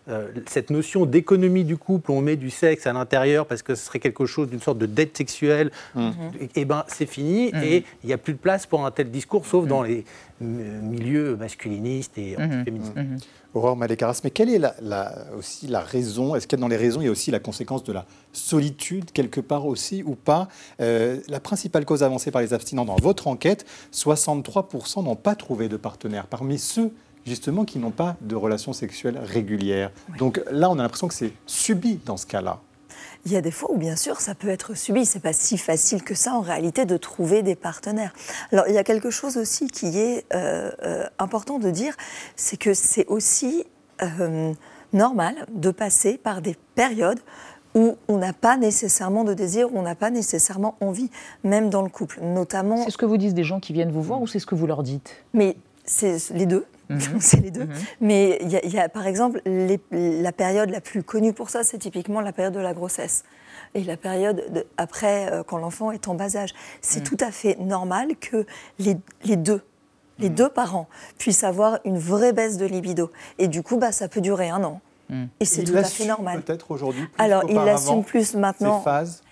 cette 0.48 0.70
notion 0.70 1.06
d'économie 1.06 1.64
du 1.64 1.78
couple, 1.78 2.12
on 2.12 2.22
met 2.22 2.36
du 2.36 2.50
sexe 2.50 2.88
à 2.88 2.94
l'intérieur 2.94 3.46
parce 3.46 3.62
que 3.62 3.76
ce 3.76 3.86
serait 3.86 4.00
quelque 4.00 4.26
chose 4.26 4.50
d'une 4.50 4.60
sorte 4.60 4.78
de 4.78 4.86
dette 4.86 5.16
sexuelle, 5.16 5.72
et, 5.98 6.50
eh 6.56 6.66
ben 6.66 6.84
c'est 6.88 7.06
fini 7.06 7.50
et 7.64 7.86
il 8.04 8.08
n'y 8.08 8.14
a 8.14 8.18
plus 8.18 8.34
de 8.34 8.40
place 8.40 8.66
pour 8.66 8.86
un 8.86 8.92
tel 8.92 9.12
discours, 9.12 9.46
sauf 9.46 9.68
dans 9.68 9.84
les 9.84 10.04
milieux 10.42 11.36
masculinistes 11.36 12.18
et 12.18 12.36
féministes. 12.66 12.94
Aurore 13.54 13.76
Malécaras, 13.76 14.22
mais 14.24 14.32
quelle 14.32 14.50
est 14.50 14.60
la, 14.60 15.14
aussi 15.38 15.68
la 15.68 15.82
raison 15.82 16.36
Est-ce 16.36 16.48
qu'il 16.48 16.58
y 16.58 16.62
a 16.62 16.64
dans 16.64 16.70
les 16.70 16.78
raisons, 16.78 17.02
il 17.02 17.06
y 17.06 17.08
a 17.08 17.12
aussi 17.12 17.32
la 17.32 17.40
conséquence 17.40 17.84
de 17.84 17.92
la 17.92 18.06
solitude 18.32 19.12
quelque 19.12 19.42
part 19.42 19.66
aussi 19.66 20.04
ou 20.04 20.16
pas? 20.16 20.48
Euh, 20.80 21.20
La 21.28 21.42
principale 21.42 21.84
cause 21.84 22.02
avancée 22.02 22.32
par 22.32 22.42
les 22.42 22.54
abstinents 22.54 22.86
dans 22.86 22.96
votre 22.96 23.28
enquête, 23.28 23.66
63% 23.94 25.04
n'ont 25.04 25.18
pas 25.18 25.36
trouvé 25.36 25.68
de 25.68 25.76
partenaire. 25.76 26.28
Parmi 26.28 26.58
ceux 26.58 26.94
justement 27.26 27.66
qui 27.66 27.80
n'ont 27.80 27.92
pas 27.92 28.16
de 28.22 28.36
relations 28.36 28.74
sexuelles 28.74 29.20
régulières. 29.24 29.92
Donc 30.18 30.42
là, 30.52 30.70
on 30.70 30.80
a 30.80 30.84
l'impression 30.84 31.08
que 31.08 31.14
c'est 31.14 31.34
subi 31.46 32.00
dans 32.06 32.18
ce 32.18 32.26
cas-là. 32.26 32.60
Il 33.26 33.32
y 33.32 33.36
a 33.36 33.42
des 33.42 33.52
fois 33.52 33.72
où, 33.72 33.78
bien 33.78 33.96
sûr, 33.96 34.20
ça 34.20 34.34
peut 34.34 34.50
être 34.50 34.76
subi. 34.76 35.06
C'est 35.06 35.20
pas 35.20 35.34
si 35.34 35.58
facile 35.58 36.04
que 36.04 36.16
ça, 36.16 36.34
en 36.34 36.42
réalité, 36.42 36.86
de 36.86 36.98
trouver 36.98 37.44
des 37.44 37.56
partenaires. 37.56 38.14
Alors, 38.52 38.68
il 38.68 38.74
y 38.74 38.80
a 38.80 38.84
quelque 38.84 39.12
chose 39.12 39.38
aussi 39.38 39.68
qui 39.68 39.98
est 39.98 40.26
euh, 40.34 40.72
euh, 40.84 41.06
important 41.20 41.60
de 41.60 41.70
dire, 41.70 41.96
c'est 42.36 42.58
que 42.58 42.74
c'est 42.74 43.06
aussi 43.08 43.66
euh, 44.02 44.54
normal 44.94 45.46
de 45.54 45.70
passer 45.70 46.18
par 46.18 46.42
des 46.42 46.56
périodes 46.76 47.20
où 47.76 47.96
on 48.08 48.18
n'a 48.18 48.34
pas 48.34 48.58
nécessairement 48.58 49.24
de 49.24 49.34
désir, 49.34 49.72
où 49.72 49.78
on 49.78 49.84
n'a 49.84 49.96
pas 49.96 50.10
nécessairement 50.10 50.76
envie, 50.82 51.10
même 51.44 51.70
dans 51.70 51.84
le 51.84 51.90
couple, 51.90 52.20
notamment. 52.22 52.84
C'est 52.84 52.92
ce 52.92 52.98
que 52.98 53.06
vous 53.06 53.18
disent 53.18 53.34
des 53.34 53.44
gens 53.44 53.60
qui 53.60 53.72
viennent 53.72 53.92
vous 53.92 54.02
voir 54.02 54.22
ou 54.22 54.28
c'est 54.28 54.40
ce 54.40 54.46
que 54.46 54.56
vous 54.56 54.68
leur 54.68 54.84
dites? 54.84 55.24
Mais 55.34 55.56
c'est 55.86 56.18
les 56.32 56.46
deux. 56.46 56.66
Mhm. 56.92 57.20
c'est 57.20 57.42
les 57.42 57.52
deux. 57.52 57.66
Mhm. 57.66 57.74
Mais 58.02 58.40
il 58.42 58.50
y, 58.50 58.80
a, 58.80 58.90
par 58.90 59.08
exemple, 59.08 59.42
la 59.46 60.32
période 60.32 60.70
la 60.70 60.82
plus 60.82 61.04
connue 61.04 61.34
pour 61.34 61.50
ça, 61.50 61.64
c'est 61.64 61.78
typiquement 61.78 62.22
la 62.22 62.32
période 62.34 62.54
de 62.54 62.60
la 62.60 62.74
grossesse. 62.74 63.24
Et 63.74 63.84
la 63.84 63.98
période 63.98 64.66
après, 64.78 65.32
euh, 65.32 65.44
quand 65.44 65.58
l'enfant 65.58 65.92
est 65.92 66.08
en 66.08 66.16
bas 66.16 66.36
âge. 66.36 66.54
C'est 66.82 67.00
mhm. 67.00 67.06
tout 67.06 67.18
à 67.26 67.32
fait 67.32 67.58
normal 67.60 68.16
que 68.20 68.46
les, 68.80 68.96
deux, 69.36 69.62
les 70.20 70.30
deux 70.30 70.50
parents, 70.50 70.88
puissent 71.18 71.44
avoir 71.44 71.80
une 71.86 71.98
vraie 71.98 72.34
baisse 72.34 72.58
de 72.58 72.66
libido. 72.66 73.12
Et 73.38 73.48
du 73.48 73.64
coup, 73.64 73.78
bah, 73.78 73.92
ça 73.92 74.08
peut 74.08 74.22
durer 74.22 74.50
un 74.50 74.64
an. 74.64 74.82
Et 75.42 75.46
c'est 75.46 75.64
tout 75.64 75.76
à 75.76 75.84
fait 75.84 76.06
normal. 76.06 76.42
Peut-être 76.42 76.72
aujourd'hui. 76.72 77.06
Alors, 77.18 77.44
il 77.50 77.56
l'assume 77.56 78.04
plus 78.04 78.34
maintenant. 78.34 78.80
Ces 78.80 78.84
phases 78.86 79.24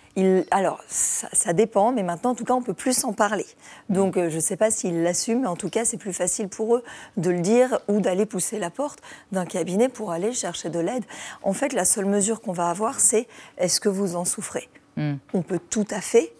alors, 0.51 0.81
ça, 0.87 1.53
dépend, 1.53 1.91
mais 1.91 2.03
maintenant, 2.03 2.31
en 2.31 2.35
tout 2.35 2.45
cas, 2.45 2.53
on 2.53 2.61
peut 2.61 2.73
plus 2.73 3.03
en 3.03 3.13
parler. 3.13 3.45
Donc, 3.89 4.17
euh, 4.17 4.29
je 4.29 4.35
ne 4.35 4.41
sais 4.41 4.57
pas 4.57 4.71
s'ils 4.71 5.03
l'assument, 5.03 5.41
mais 5.41 5.47
en 5.47 5.55
tout 5.55 5.69
cas, 5.69 5.85
c'est 5.85 5.97
plus 5.97 6.13
facile 6.13 6.47
pour 6.47 6.75
eux 6.75 6.83
de 7.17 7.29
le 7.29 7.39
dire 7.39 7.79
ou 7.87 7.99
d'aller 7.99 8.25
pousser 8.25 8.59
la 8.59 8.69
porte 8.69 8.99
d'un 9.31 9.45
cabinet 9.45 9.89
pour 9.89 10.11
aller 10.11 10.33
chercher 10.33 10.69
de 10.69 10.79
l'aide. 10.79 11.03
En 11.43 11.53
fait, 11.53 11.73
la 11.73 11.85
seule 11.85 12.05
mesure 12.05 12.41
qu'on 12.41 12.53
va 12.53 12.69
avoir, 12.69 12.99
c'est 12.99 13.27
est-ce 13.57 13.79
que 13.79 13.89
vous 13.89 14.15
en 14.15 14.25
souffrez? 14.25 14.69
Hmm. 14.97 15.15
On 15.33 15.41
peut 15.41 15.59
tout 15.59 15.87
à 15.91 16.01
fait 16.01 16.33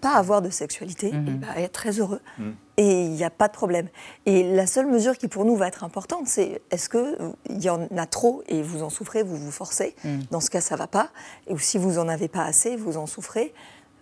pas 0.00 0.14
avoir 0.14 0.42
de 0.42 0.50
sexualité 0.50 1.08
et 1.08 1.12
mhm. 1.12 1.38
bah, 1.38 1.48
être 1.56 1.72
très 1.72 1.98
heureux. 2.00 2.20
Mhm. 2.38 2.54
Et 2.76 3.04
il 3.04 3.10
n'y 3.10 3.24
a 3.24 3.30
pas 3.30 3.48
de 3.48 3.52
problème. 3.52 3.88
Et 4.26 4.54
la 4.54 4.66
seule 4.66 4.86
mesure 4.86 5.18
qui 5.18 5.28
pour 5.28 5.44
nous 5.44 5.56
va 5.56 5.68
être 5.68 5.84
importante, 5.84 6.26
c'est 6.26 6.62
est-ce 6.70 6.88
qu'il 6.88 7.62
y 7.62 7.68
en 7.68 7.86
a 7.96 8.06
trop 8.06 8.42
et 8.48 8.62
vous 8.62 8.82
en 8.82 8.90
souffrez, 8.90 9.22
vous 9.22 9.36
vous 9.36 9.50
forcez 9.50 9.94
mhm. 10.04 10.22
Dans 10.30 10.40
ce 10.40 10.50
cas, 10.50 10.60
ça 10.60 10.76
ne 10.76 10.80
va 10.80 10.86
pas. 10.86 11.10
Et 11.46 11.52
ou 11.52 11.58
si 11.58 11.78
vous 11.78 11.92
n'en 11.92 12.08
avez 12.08 12.28
pas 12.28 12.44
assez, 12.44 12.76
vous 12.76 12.96
en 12.96 13.06
souffrez. 13.06 13.52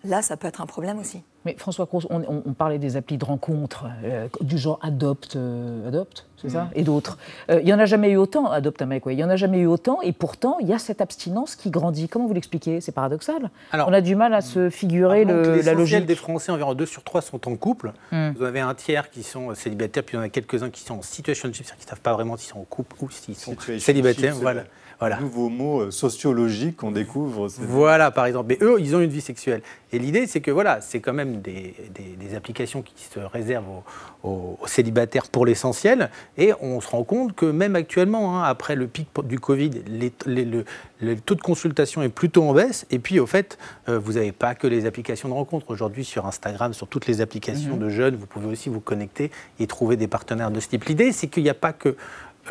Là, 0.05 0.21
ça 0.21 0.37
peut 0.37 0.47
être 0.47 0.61
un 0.61 0.65
problème 0.65 0.97
aussi. 0.99 1.23
Mais 1.45 1.55
François 1.57 1.85
Cross, 1.85 2.07
on, 2.09 2.53
parlait 2.53 2.79
des 2.79 2.95
applis 2.95 3.17
de 3.17 3.25
rencontres 3.25 3.85
euh, 4.03 4.27
du 4.41 4.57
genre 4.57 4.79
Adopt, 4.81 5.35
euh, 5.35 5.87
Adopt, 5.87 6.28
c'est 6.41 6.49
ça, 6.49 6.69
et 6.73 6.83
d'autres. 6.83 7.17
Euh, 7.49 7.59
il 7.59 7.65
n'y 7.65 7.73
en 7.73 7.79
a 7.79 7.85
jamais 7.85 8.11
eu 8.11 8.17
autant, 8.17 8.49
Adopt 8.51 8.81
un 8.81 8.85
mec, 8.85 9.03
il 9.07 9.15
n'y 9.15 9.23
en 9.23 9.29
a 9.29 9.35
jamais 9.35 9.59
eu 9.59 9.67
autant, 9.67 10.01
et 10.01 10.11
pourtant, 10.11 10.57
il 10.59 10.67
y 10.67 10.73
a 10.73 10.79
cette 10.79 11.01
abstinence 11.01 11.55
qui 11.55 11.69
grandit. 11.69 12.07
Comment 12.07 12.27
vous 12.27 12.33
l'expliquez? 12.33 12.81
C'est 12.81 12.91
paradoxal. 12.91 13.49
Alors, 13.71 13.87
on 13.89 13.93
a 13.93 14.01
du 14.01 14.15
mal 14.15 14.33
à 14.33 14.41
se 14.41 14.69
figurer 14.69 15.25
le, 15.25 15.61
la 15.61 15.73
logique. 15.73 16.05
des 16.05 16.15
Français, 16.15 16.51
environ 16.51 16.73
2 16.73 16.85
sur 16.85 17.03
3 17.03 17.21
sont 17.21 17.47
en 17.47 17.55
couple. 17.55 17.93
Mm. 18.11 18.31
Vous 18.37 18.43
avez 18.43 18.59
un 18.59 18.73
tiers 18.73 19.09
qui 19.09 19.23
sont 19.23 19.53
célibataires, 19.55 20.03
puis 20.03 20.15
il 20.15 20.19
y 20.19 20.21
en 20.21 20.25
a 20.25 20.29
quelques-uns 20.29 20.69
qui 20.69 20.81
sont 20.81 20.95
en 20.95 21.01
situationship, 21.01 21.65
c'est-à-dire 21.65 21.79
qui 21.79 21.85
ne 21.85 21.89
savent 21.89 22.01
pas 22.01 22.13
vraiment 22.13 22.37
s'ils 22.37 22.51
sont 22.51 22.59
en 22.59 22.65
couple 22.65 22.95
ou 23.01 23.09
s'ils 23.09 23.35
sont 23.35 23.55
célibataires. 23.79 24.35
Voilà. 24.35 24.63
Voilà. 24.99 25.17
Nouveau 25.21 25.47
mot 25.47 25.91
sociologique 25.91 26.77
qu'on 26.77 26.91
découvre. 26.91 27.47
Voilà, 27.59 28.11
par 28.11 28.25
exemple. 28.25 28.47
Mais 28.49 28.57
eux, 28.61 28.75
ils 28.79 28.95
ont 28.97 28.99
une 28.99 29.09
vie 29.09 29.21
sexuelle. 29.21 29.61
Et 29.93 29.99
l'idée, 29.99 30.27
c'est 30.27 30.41
que 30.41 30.51
voilà, 30.51 30.81
c'est 30.81 30.99
quand 30.99 31.13
même 31.13 31.41
des, 31.41 31.73
des, 31.95 32.35
applications 32.35 32.81
qui 32.81 33.05
se 33.05 33.19
réservent 33.19 33.81
aux, 34.23 34.59
célibataires 34.65 35.27
pour 35.27 35.45
l'essentiel. 35.45 36.09
Et 36.37 36.53
on 36.61 36.79
se 36.79 36.87
rend 36.87 37.03
compte 37.03 37.35
que 37.35 37.45
même 37.45 37.75
actuellement, 37.75 38.37
hein, 38.37 38.43
après 38.43 38.75
le 38.75 38.87
pic 38.87 39.07
du 39.25 39.39
Covid, 39.39 39.71
les, 39.87 40.13
le, 40.25 41.15
taux 41.19 41.35
de 41.35 41.41
consultation 41.41 42.01
est 42.01 42.09
plutôt 42.09 42.43
en 42.43 42.53
baisse. 42.53 42.85
Et 42.91 42.99
puis, 42.99 43.19
au 43.19 43.25
fait, 43.25 43.57
euh, 43.87 43.99
vous 43.99 44.13
n'avez 44.13 44.31
pas 44.31 44.55
que 44.55 44.67
les 44.67 44.85
applications 44.85 45.29
de 45.29 45.33
rencontre. 45.33 45.69
Aujourd'hui, 45.69 46.05
sur 46.05 46.25
Instagram, 46.25 46.73
sur 46.73 46.87
toutes 46.87 47.07
les 47.07 47.21
applications 47.21 47.75
mhm. 47.75 47.79
de 47.79 47.89
jeunes, 47.89 48.15
vous 48.15 48.27
pouvez 48.27 48.47
aussi 48.47 48.69
vous 48.69 48.79
connecter 48.79 49.31
et 49.59 49.67
trouver 49.67 49.97
des 49.97 50.07
partenaires 50.07 50.51
de 50.51 50.59
ce 50.59 50.69
type. 50.69 50.85
L'idée, 50.85 51.11
c'est 51.11 51.27
qu'il 51.27 51.43
n'y 51.43 51.49
a 51.49 51.53
pas 51.55 51.73
que 51.73 51.95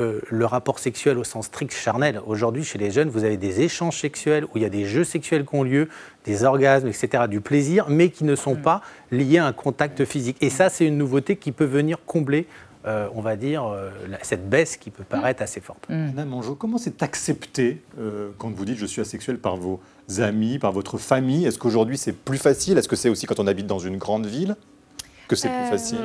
euh, 0.00 0.20
le 0.30 0.46
rapport 0.46 0.78
sexuel 0.78 1.18
au 1.18 1.24
sens 1.24 1.46
strict 1.46 1.74
charnel. 1.74 2.20
Aujourd'hui, 2.24 2.62
chez 2.62 2.78
les 2.78 2.90
jeunes, 2.90 3.08
vous 3.08 3.24
avez 3.24 3.36
des 3.36 3.62
échanges 3.62 3.98
sexuels 3.98 4.44
où 4.44 4.50
il 4.54 4.62
y 4.62 4.66
a 4.66 4.68
des 4.68 4.84
jeux 4.84 5.02
sexuels 5.02 5.44
qui 5.44 5.56
ont 5.56 5.64
lieu, 5.64 5.88
des 6.24 6.44
orgasmes, 6.44 6.86
etc., 6.86 7.24
du 7.28 7.40
plaisir, 7.40 7.86
mais 7.88 8.10
qui 8.10 8.24
ne 8.24 8.36
sont 8.36 8.54
mm. 8.54 8.62
pas 8.62 8.82
liés 9.10 9.38
à 9.38 9.46
un 9.46 9.52
contact 9.52 10.04
physique. 10.04 10.36
Et 10.40 10.50
ça, 10.50 10.68
c'est 10.68 10.86
une 10.86 10.98
nouveauté 10.98 11.36
qui 11.36 11.50
peut 11.50 11.64
venir 11.64 11.98
combler 12.06 12.46
euh, 12.86 13.08
on 13.14 13.20
va 13.20 13.36
dire, 13.36 13.64
euh, 13.64 13.90
cette 14.22 14.48
baisse 14.48 14.76
qui 14.76 14.90
peut 14.90 15.04
paraître 15.04 15.42
assez 15.42 15.60
forte. 15.60 15.88
Madame 15.88 16.28
mm. 16.28 16.56
comment 16.58 16.78
c'est 16.78 17.02
accepté 17.02 17.82
quand 18.38 18.50
vous 18.50 18.64
dites 18.64 18.78
je 18.78 18.86
suis 18.86 19.00
asexuel 19.00 19.38
par 19.38 19.56
vos 19.56 19.80
amis, 20.18 20.58
par 20.58 20.72
votre 20.72 20.98
famille? 20.98 21.46
Est-ce 21.46 21.58
qu'aujourd'hui 21.58 21.98
c'est 21.98 22.12
plus 22.12 22.38
facile? 22.38 22.78
Est-ce 22.78 22.88
que 22.88 22.96
c'est 22.96 23.08
aussi 23.08 23.26
quand 23.26 23.40
on 23.40 23.46
habite 23.46 23.66
dans 23.66 23.78
une 23.78 23.96
grande 23.96 24.26
ville 24.26 24.56
que 25.28 25.36
c'est 25.36 25.48
plus 25.48 25.70
facile? 25.70 25.98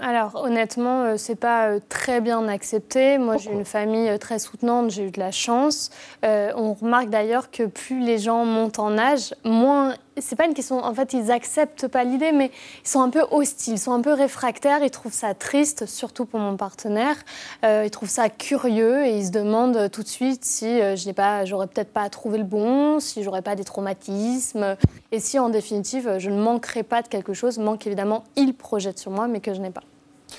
Alors 0.00 0.36
honnêtement, 0.36 1.02
euh, 1.02 1.14
c'est 1.16 1.36
pas 1.36 1.66
euh, 1.66 1.80
très 1.88 2.20
bien 2.20 2.46
accepté. 2.48 3.18
Moi, 3.18 3.36
j'ai 3.36 3.52
une 3.52 3.64
famille 3.64 4.08
euh, 4.08 4.18
très 4.18 4.38
soutenante, 4.38 4.90
j'ai 4.90 5.08
eu 5.08 5.10
de 5.10 5.20
la 5.20 5.30
chance. 5.30 5.90
on 6.22 6.74
remarque 6.74 7.10
d'ailleurs 7.10 7.50
que 7.50 7.64
plus 7.64 8.00
les 8.00 8.18
gens 8.18 8.44
montent 8.44 8.78
en 8.78 8.96
âge, 8.96 9.34
moins 9.44 9.94
c'est 10.18 10.36
pas 10.36 10.46
une 10.46 10.54
question. 10.54 10.84
En 10.84 10.94
fait, 10.94 11.12
ils 11.12 11.30
acceptent 11.30 11.88
pas 11.88 12.04
l'idée, 12.04 12.32
mais 12.32 12.50
ils 12.84 12.88
sont 12.88 13.00
un 13.00 13.10
peu 13.10 13.24
hostiles, 13.30 13.74
ils 13.74 13.78
sont 13.78 13.92
un 13.92 14.00
peu 14.00 14.12
réfractaires. 14.12 14.82
Ils 14.82 14.90
trouvent 14.90 15.12
ça 15.12 15.34
triste, 15.34 15.86
surtout 15.86 16.24
pour 16.24 16.40
mon 16.40 16.56
partenaire. 16.56 17.16
ils 17.62 17.90
trouvent 17.90 18.10
ça 18.10 18.28
curieux 18.28 19.04
et 19.06 19.18
ils 19.18 19.26
se 19.26 19.30
demandent 19.30 19.90
tout 19.90 20.02
de 20.02 20.08
suite 20.08 20.44
si 20.44 20.66
je 20.66 21.06
n'ai 21.06 21.12
pas, 21.12 21.44
j'aurais 21.44 21.66
peut-être 21.66 21.92
pas 21.92 22.08
trouvé 22.10 22.38
le 22.38 22.44
bon, 22.44 23.00
si 23.00 23.22
j'aurais 23.22 23.42
pas 23.42 23.56
des 23.56 23.64
traumatismes, 23.64 24.76
et 25.12 25.20
si 25.20 25.38
en 25.38 25.48
définitive 25.48 26.18
je 26.18 26.30
ne 26.30 26.40
manquerais 26.40 26.82
pas 26.82 27.02
de 27.02 27.08
quelque 27.08 27.34
chose. 27.34 27.58
Manque 27.58 27.86
évidemment, 27.86 28.24
ils 28.36 28.54
projettent 28.54 28.98
sur 28.98 29.10
moi, 29.10 29.28
mais 29.28 29.40
que 29.40 29.54
je 29.54 29.60
n'ai 29.60 29.70
pas. 29.70 29.82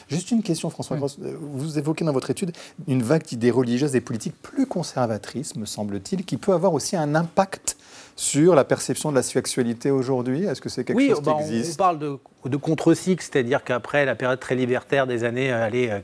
Juste 0.08 0.32
une 0.32 0.44
question, 0.44 0.70
François 0.70 0.98
Grosse. 0.98 1.18
Euh, 1.22 1.36
vous 1.40 1.78
évoquez 1.78 2.06
dans 2.06 2.14
votre 2.14 2.30
étude 2.30 2.52
une 2.88 3.04
vague 3.04 3.24
d'idées 3.24 3.52
religieuses 3.52 3.96
et 3.96 4.02
politiques 4.02 4.36
plus 4.42 4.66
conservatrices, 4.66 5.56
me 5.56 5.66
semble-t-il, 5.66 6.26
qui 6.26 6.38
peut 6.38 6.54
avoir 6.54 6.74
aussi 6.74 6.96
un 6.96 7.16
impact 7.16 7.78
sur 8.22 8.54
la 8.54 8.64
perception 8.64 9.10
de 9.10 9.16
la 9.16 9.24
sexualité 9.24 9.90
aujourd'hui? 9.90 10.46
Est-ce 10.46 10.62
que 10.62 10.70
c'est 10.70 10.84
quelque 10.84 11.08
chose 11.08 11.18
qui 11.18 11.26
bah, 11.26 11.38
existe? 11.40 11.74
on, 11.74 11.84
parle 11.84 11.98
de, 11.98 12.20
de 12.46 12.58
contre-cycle, 12.58 13.24
c'est-à-dire 13.24 13.64
qu'après 13.64 14.06
la 14.06 14.14
période 14.14 14.40
très 14.40 14.54
libertaire 14.54 15.08
des 15.08 15.24
années 15.24 15.52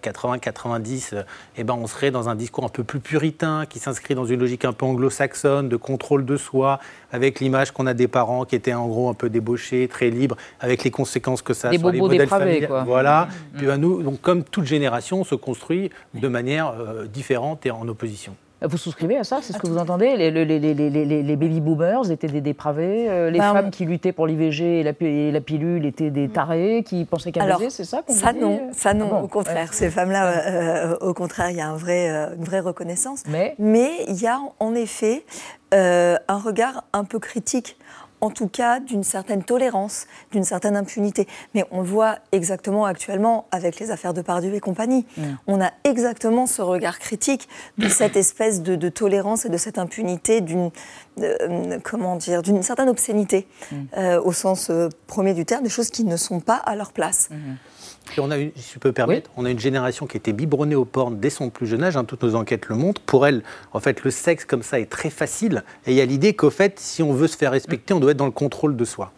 80-90, 0.01 1.13
euh, 1.13 1.17
euh, 1.17 1.24
eh 1.57 1.63
ben, 1.63 1.75
on 1.75 1.86
serait 1.86 2.09
dans 2.09 2.27
un 2.27 2.33
discours 2.33 2.65
un 2.65 2.69
peu 2.69 2.83
plus 2.83 3.00
puritain, 3.00 3.67
qui 3.69 3.77
s'inscrit 3.77 4.15
dans 4.15 4.25
une 4.25 4.39
logique 4.39 4.65
un 4.65 4.74
peu 4.74 4.88
anglo-saxonne, 4.88 5.69
de 5.69 5.75
contrôle 5.75 6.25
de 6.25 6.38
soi, 6.38 6.79
avec 7.12 7.39
l'image 7.39 7.69
qu'on 7.69 7.86
a 7.86 7.93
des 7.93 8.07
parents 8.07 8.45
qui 8.45 8.55
étaient 8.55 8.74
en 8.74 8.88
gros 8.88 9.09
un 9.09 9.13
peu 9.13 9.29
débauchés, 9.29 9.88
très 9.88 10.09
libres, 10.09 10.38
avec 10.59 10.83
les 10.83 10.89
conséquences 10.89 11.43
que 11.43 11.53
ça 11.53 11.69
a 11.69 11.77
sur 11.77 11.91
les 11.91 12.00
modèles 12.00 12.27
familiaux. 12.27 12.67
Voilà. 12.88 13.25
Mmh, 13.25 13.29
mmh. 13.29 13.57
Puis, 13.57 13.67
ben, 13.67 13.77
nous, 13.77 14.01
donc, 14.01 14.21
comme 14.21 14.43
toute 14.43 14.65
génération, 14.65 15.19
on 15.19 15.24
se 15.24 15.36
construit 15.36 15.91
de 16.15 16.27
manière 16.27 16.69
euh, 16.79 17.05
différente 17.05 17.67
et 17.67 17.71
en 17.71 17.88
opposition. 17.88 18.36
Vous 18.61 18.77
souscrivez 18.77 19.17
à 19.17 19.23
ça 19.23 19.39
C'est 19.43 19.53
ce 19.53 19.59
que 19.59 19.67
vous 19.67 19.77
entendez 19.77 20.17
les, 20.17 20.31
les, 20.31 20.45
les, 20.45 20.59
les, 20.63 21.35
baby 21.35 21.61
boomers 21.61 22.09
étaient 22.09 22.27
des 22.27 22.41
dépravés 22.41 23.07
euh, 23.07 23.29
Les 23.29 23.37
bah, 23.37 23.53
femmes 23.53 23.69
qui 23.69 23.85
luttaient 23.85 24.11
pour 24.11 24.25
l'IVG 24.25 24.79
et 24.79 24.83
la, 24.83 24.93
la, 25.31 25.41
pilule 25.41 25.85
étaient 25.85 26.09
des 26.09 26.27
tarés 26.27 26.83
qui 26.83 27.05
pensaient 27.05 27.31
qu'à 27.31 27.45
baiser 27.45 27.69
C'est 27.69 27.83
ça 27.83 28.01
Ça 28.07 28.33
non, 28.33 28.69
ça 28.71 28.95
non, 28.95 29.09
ah 29.13 29.23
au 29.23 29.27
contraire. 29.27 29.73
Ces 29.73 29.91
femmes-là, 29.91 30.47
euh, 30.47 30.97
au 31.01 31.13
contraire, 31.13 31.51
il 31.51 31.57
y 31.57 31.61
a 31.61 31.67
un 31.67 31.75
vrai, 31.75 32.09
une 32.35 32.43
vraie 32.43 32.59
reconnaissance. 32.59 33.23
Mais, 33.27 33.53
Mais 33.59 33.91
il 34.07 34.19
y 34.19 34.27
a 34.27 34.39
en 34.59 34.73
effet 34.73 35.23
un 35.71 36.37
regard 36.37 36.85
un 36.93 37.03
peu 37.03 37.19
critique 37.19 37.77
en 38.21 38.29
tout 38.29 38.47
cas 38.47 38.79
d'une 38.79 39.03
certaine 39.03 39.43
tolérance, 39.43 40.07
d'une 40.31 40.43
certaine 40.43 40.75
impunité. 40.75 41.27
Mais 41.53 41.65
on 41.71 41.81
le 41.81 41.88
voit 41.88 42.19
exactement 42.31 42.86
actuellement 42.86 43.45
avec 43.51 43.79
les 43.79 43.91
affaires 43.91 44.13
de 44.13 44.21
Pardieu 44.21 44.53
et 44.53 44.59
compagnie. 44.59 45.05
On 45.45 45.62
a 45.62 45.71
exactement 45.83 46.45
ce 46.45 46.62
regard 46.62 47.00
critique 47.00 47.47
de 47.77 47.88
cette 47.88 48.15
espèce 48.15 48.62
de, 48.62 48.89
tolérance 48.89 49.45
et 49.45 49.50
de 49.50 49.57
cette 49.57 49.77
impunité, 49.77 50.41
d'une 50.41 50.71
euh, 51.19 51.79
comment 51.83 52.15
dire, 52.15 52.41
d'une 52.41 52.63
certaine 52.63 52.89
obscénité 52.89 53.47
mm. 53.71 53.75
euh, 53.97 54.21
au 54.21 54.31
sens 54.31 54.69
euh, 54.69 54.89
premier 55.07 55.33
du 55.33 55.45
terme, 55.45 55.63
des 55.63 55.69
choses 55.69 55.89
qui 55.89 56.03
ne 56.03 56.17
sont 56.17 56.39
pas 56.39 56.55
à 56.55 56.75
leur 56.75 56.91
place. 56.91 57.29
Mm-hmm 58.15 58.27
on 58.27 58.31
a, 58.31 58.37
si 58.37 58.73
je 58.73 58.79
peux 58.79 58.91
permettre, 58.91 59.29
on 59.37 59.45
a 59.45 59.49
une 59.49 59.59
génération 59.59 60.05
qui 60.05 60.17
était 60.17 60.33
biberonnée 60.33 60.75
au 60.75 60.85
porn 60.85 61.17
dès 61.17 61.29
son 61.29 61.49
plus 61.49 61.67
jeune 61.67 61.83
âge. 61.83 61.97
Hein, 61.97 62.05
toutes 62.05 62.23
nos 62.23 62.35
enquêtes 62.35 62.67
le 62.67 62.75
montrent. 62.75 63.01
Pour 63.01 63.27
elle, 63.27 63.43
en 63.73 63.79
fait, 63.79 64.03
le 64.03 64.11
sexe 64.11 64.45
comme 64.45 64.63
ça 64.63 64.79
est 64.79 64.89
très 64.89 65.09
facile. 65.09 65.63
Et 65.85 65.91
il 65.91 65.97
y 65.97 66.01
a 66.01 66.05
l'idée 66.05 66.33
qu'au 66.33 66.49
fait, 66.49 66.79
si 66.79 67.03
on 67.03 67.13
veut 67.13 67.27
se 67.27 67.37
faire 67.37 67.51
respecter, 67.51 67.93
on 67.93 67.99
doit 67.99 68.11
être 68.11 68.17
dans 68.17 68.25
le 68.25 68.31
contrôle 68.31 68.75
de 68.75 68.85
soi. 68.85 69.11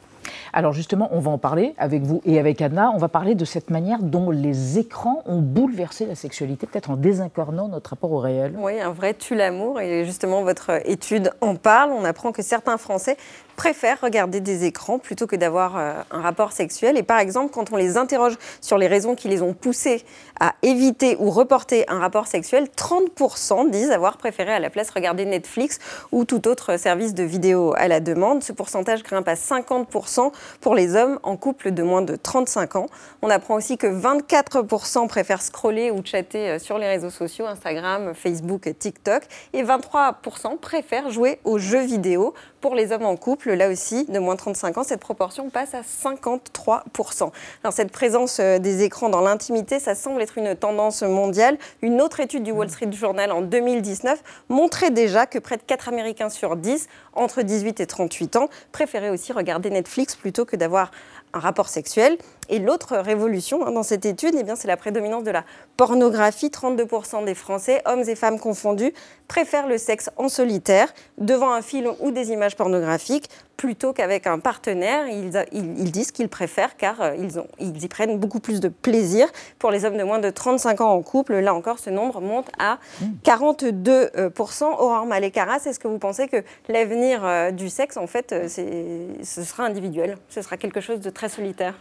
Alors 0.53 0.73
justement, 0.73 1.09
on 1.11 1.19
va 1.19 1.31
en 1.31 1.37
parler 1.37 1.73
avec 1.77 2.03
vous 2.03 2.21
et 2.25 2.39
avec 2.39 2.61
Anna. 2.61 2.91
On 2.93 2.97
va 2.97 3.07
parler 3.07 3.35
de 3.35 3.45
cette 3.45 3.69
manière 3.69 4.01
dont 4.01 4.31
les 4.31 4.79
écrans 4.79 5.21
ont 5.25 5.41
bouleversé 5.41 6.05
la 6.05 6.15
sexualité, 6.15 6.67
peut-être 6.67 6.89
en 6.89 6.95
désincarnant 6.95 7.67
notre 7.67 7.91
rapport 7.91 8.11
au 8.11 8.19
réel. 8.19 8.55
Oui, 8.57 8.79
un 8.79 8.91
vrai 8.91 9.13
tue 9.13 9.35
l'amour. 9.35 9.79
Et 9.79 10.05
justement, 10.05 10.43
votre 10.43 10.81
étude 10.85 11.31
en 11.41 11.55
parle. 11.55 11.91
On 11.91 12.03
apprend 12.03 12.31
que 12.31 12.41
certains 12.41 12.77
Français 12.77 13.17
préfèrent 13.59 13.99
regarder 13.99 14.39
des 14.39 14.63
écrans 14.63 14.99
plutôt 14.99 15.27
que 15.27 15.35
d'avoir 15.35 15.75
euh, 15.75 15.91
un 16.11 16.21
rapport 16.21 16.53
sexuel. 16.53 16.97
Et 16.97 17.03
par 17.03 17.19
exemple, 17.19 17.51
quand 17.53 17.73
on 17.73 17.75
les 17.75 17.97
interroge 17.97 18.37
sur 18.61 18.77
les 18.77 18.87
raisons 18.87 19.15
qui 19.15 19.27
les 19.27 19.41
ont 19.41 19.53
poussés 19.53 20.05
à 20.39 20.55
éviter 20.61 21.17
ou 21.19 21.29
reporter 21.29 21.83
un 21.89 21.99
rapport 21.99 22.25
sexuel, 22.25 22.69
30% 22.77 23.69
disent 23.69 23.91
avoir 23.91 24.15
préféré 24.15 24.53
à 24.53 24.59
la 24.59 24.69
place 24.69 24.89
regarder 24.91 25.25
Netflix 25.25 25.79
ou 26.13 26.23
tout 26.23 26.47
autre 26.47 26.77
service 26.77 27.13
de 27.13 27.23
vidéo 27.23 27.73
à 27.75 27.89
la 27.89 27.99
demande. 27.99 28.43
Ce 28.43 28.53
pourcentage 28.53 29.03
grimpe 29.03 29.27
à 29.27 29.33
50% 29.33 30.31
pour 30.61 30.73
les 30.73 30.95
hommes 30.95 31.19
en 31.23 31.35
couple 31.35 31.71
de 31.71 31.83
moins 31.83 32.01
de 32.01 32.15
35 32.15 32.77
ans. 32.77 32.85
On 33.21 33.29
apprend 33.29 33.55
aussi 33.55 33.77
que 33.77 33.87
24% 33.87 35.09
préfèrent 35.09 35.41
scroller 35.41 35.91
ou 35.91 36.01
chatter 36.05 36.51
euh, 36.51 36.59
sur 36.59 36.77
les 36.77 36.87
réseaux 36.87 37.09
sociaux, 37.09 37.45
Instagram, 37.45 38.13
Facebook, 38.13 38.73
TikTok, 38.79 39.23
et 39.51 39.63
23% 39.63 40.57
préfèrent 40.59 41.09
jouer 41.09 41.41
aux 41.43 41.57
jeux 41.57 41.83
vidéo 41.83 42.33
pour 42.61 42.75
les 42.75 42.91
hommes 42.91 43.05
en 43.05 43.15
couple, 43.15 43.48
là 43.51 43.69
aussi, 43.69 44.05
de 44.05 44.19
moins 44.19 44.35
de 44.35 44.39
35 44.39 44.77
ans, 44.77 44.83
cette 44.83 44.99
proportion 44.99 45.49
passe 45.49 45.73
à 45.73 45.81
53%. 45.81 47.31
Alors 47.63 47.73
cette 47.73 47.91
présence 47.91 48.39
euh, 48.39 48.59
des 48.59 48.83
écrans 48.83 49.09
dans 49.09 49.21
l'intimité, 49.21 49.79
ça 49.79 49.95
semble 49.95 50.21
être 50.21 50.37
une 50.37 50.55
tendance 50.55 51.01
mondiale. 51.01 51.57
Une 51.81 52.01
autre 52.01 52.19
étude 52.19 52.43
du 52.43 52.51
Wall 52.51 52.69
Street 52.69 52.91
Journal 52.91 53.31
en 53.31 53.41
2019 53.41 54.21
montrait 54.49 54.91
déjà 54.91 55.25
que 55.25 55.39
près 55.39 55.57
de 55.57 55.63
4 55.63 55.89
Américains 55.89 56.29
sur 56.29 56.55
10, 56.55 56.87
entre 57.13 57.41
18 57.41 57.79
et 57.79 57.87
38 57.87 58.35
ans, 58.35 58.49
préféraient 58.71 59.09
aussi 59.09 59.33
regarder 59.33 59.69
Netflix 59.69 60.15
plutôt 60.15 60.45
que 60.45 60.55
d'avoir 60.55 60.91
un 61.33 61.39
rapport 61.39 61.69
sexuel. 61.69 62.17
Et 62.49 62.59
l'autre 62.59 62.97
révolution 62.97 63.65
hein, 63.65 63.71
dans 63.71 63.83
cette 63.83 64.05
étude, 64.05 64.35
eh 64.37 64.43
c'est 64.55 64.67
la 64.67 64.77
prédominance 64.77 65.23
de 65.23 65.31
la 65.31 65.43
pornographie. 65.77 66.47
32% 66.47 67.25
des 67.25 67.35
Français, 67.35 67.81
hommes 67.85 68.03
et 68.07 68.15
femmes 68.15 68.39
confondus, 68.39 68.93
préfèrent 69.27 69.67
le 69.67 69.77
sexe 69.77 70.09
en 70.17 70.27
solitaire 70.27 70.93
devant 71.17 71.53
un 71.53 71.61
film 71.61 71.93
ou 71.99 72.11
des 72.11 72.31
images 72.31 72.55
pornographiques 72.55 73.29
plutôt 73.59 73.91
qu'avec 73.91 74.25
un 74.25 74.39
partenaire. 74.39 75.07
Ils, 75.07 75.91
disent 75.91 76.11
qu'ils 76.11 76.29
préfèrent 76.29 76.77
car 76.77 77.01
euh, 77.01 77.15
ils, 77.59 77.83
y 77.83 77.87
prennent 77.89 78.17
beaucoup 78.17 78.39
plus 78.39 78.61
de 78.61 78.69
plaisir. 78.69 79.27
Pour 79.59 79.69
les 79.69 79.83
hommes 79.83 79.97
de 79.97 80.03
moins 80.03 80.19
de 80.19 80.29
35 80.29 80.79
ans 80.79 80.91
en 80.91 81.01
couple, 81.01 81.35
là 81.35 81.53
encore, 81.53 81.77
ce 81.77 81.89
nombre 81.89 82.21
monte 82.21 82.49
à 82.57 82.79
42%. 83.25 84.63
Aurore 84.63 85.05
Malécaras, 85.05 85.65
est-ce 85.65 85.77
que 85.77 85.89
vous 85.89 85.99
pensez 85.99 86.29
que 86.29 86.37
l'avenir 86.69 87.25
euh, 87.25 87.51
du 87.51 87.69
sexe, 87.69 87.97
en 87.97 88.07
fait, 88.07 88.31
euh, 88.31 88.47
ce 88.47 89.43
sera 89.43 89.65
individuel? 89.65 90.17
Ce 90.29 90.41
sera 90.41 90.55
quelque 90.55 90.79
chose 90.79 91.01
de 91.01 91.09
très 91.09 91.27
solitaire? 91.27 91.73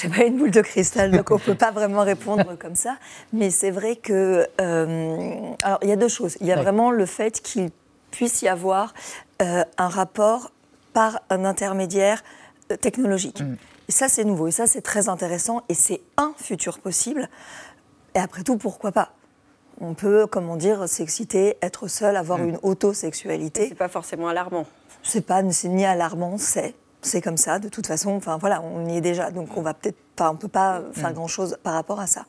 Je 0.00 0.06
n'ai 0.06 0.16
pas 0.16 0.24
une 0.24 0.38
boule 0.38 0.50
de 0.50 0.60
cristal, 0.60 1.10
donc 1.10 1.30
on 1.30 1.34
ne 1.34 1.40
peut 1.40 1.54
pas 1.54 1.70
vraiment 1.70 2.02
répondre 2.02 2.56
comme 2.58 2.74
ça. 2.74 2.96
Mais 3.32 3.50
c'est 3.50 3.70
vrai 3.70 3.96
que... 3.96 4.46
alors, 4.58 5.78
il 5.82 5.88
y 5.88 5.92
a 5.92 5.96
deux 5.96 6.08
choses. 6.08 6.36
Il 6.40 6.46
y 6.46 6.52
a 6.52 6.56
vraiment 6.56 6.90
le 6.90 7.06
fait 7.06 7.40
qu'il 7.40 7.70
puisse 8.10 8.42
y 8.42 8.48
avoir 8.48 8.94
un 9.38 9.88
rapport 9.88 10.50
par 10.92 11.20
un 11.30 11.44
intermédiaire 11.44 12.22
euh, 12.70 12.76
technologique. 12.76 13.40
Mm. 13.40 13.56
Et 13.88 13.92
ça, 13.92 14.08
c'est 14.08 14.24
nouveau. 14.24 14.48
Et 14.48 14.52
ça, 14.52 14.66
c'est 14.66 14.82
très 14.82 15.08
intéressant. 15.08 15.62
Et 15.68 15.74
c'est 15.74 16.00
un 16.16 16.32
futur 16.36 16.78
possible. 16.78 17.28
Et 18.14 18.18
après 18.18 18.42
tout, 18.42 18.56
pourquoi 18.56 18.92
pas? 18.92 19.12
On 19.80 19.94
peut, 19.94 20.26
comment 20.26 20.56
dire, 20.56 20.88
s'exciter, 20.88 21.56
être 21.62 21.88
seul, 21.88 22.16
avoir 22.16 22.38
mm. 22.38 22.48
une 22.48 22.58
autosexualité. 22.62 23.68
C'est 23.68 23.74
pas 23.74 23.88
forcément 23.88 24.28
alarmant. 24.28 24.66
C'est 25.02 25.22
pas, 25.22 25.42
c'est 25.50 25.68
ni 25.68 25.84
alarmant, 25.84 26.36
c'est. 26.38 26.74
C'est 27.02 27.20
comme 27.20 27.36
ça, 27.36 27.58
de 27.58 27.68
toute 27.68 27.86
façon. 27.86 28.10
Enfin 28.10 28.38
voilà, 28.38 28.62
on 28.62 28.86
y 28.86 28.96
est 28.96 29.00
déjà, 29.00 29.30
donc 29.30 29.56
on 29.56 29.62
va 29.62 29.74
peut-être 29.74 29.98
pas, 30.16 30.30
on 30.30 30.36
peut 30.36 30.48
pas 30.48 30.82
faire 30.92 31.10
mm. 31.10 31.14
grand 31.14 31.28
chose 31.28 31.56
par 31.62 31.74
rapport 31.74 32.00
à 32.00 32.06
ça. 32.06 32.26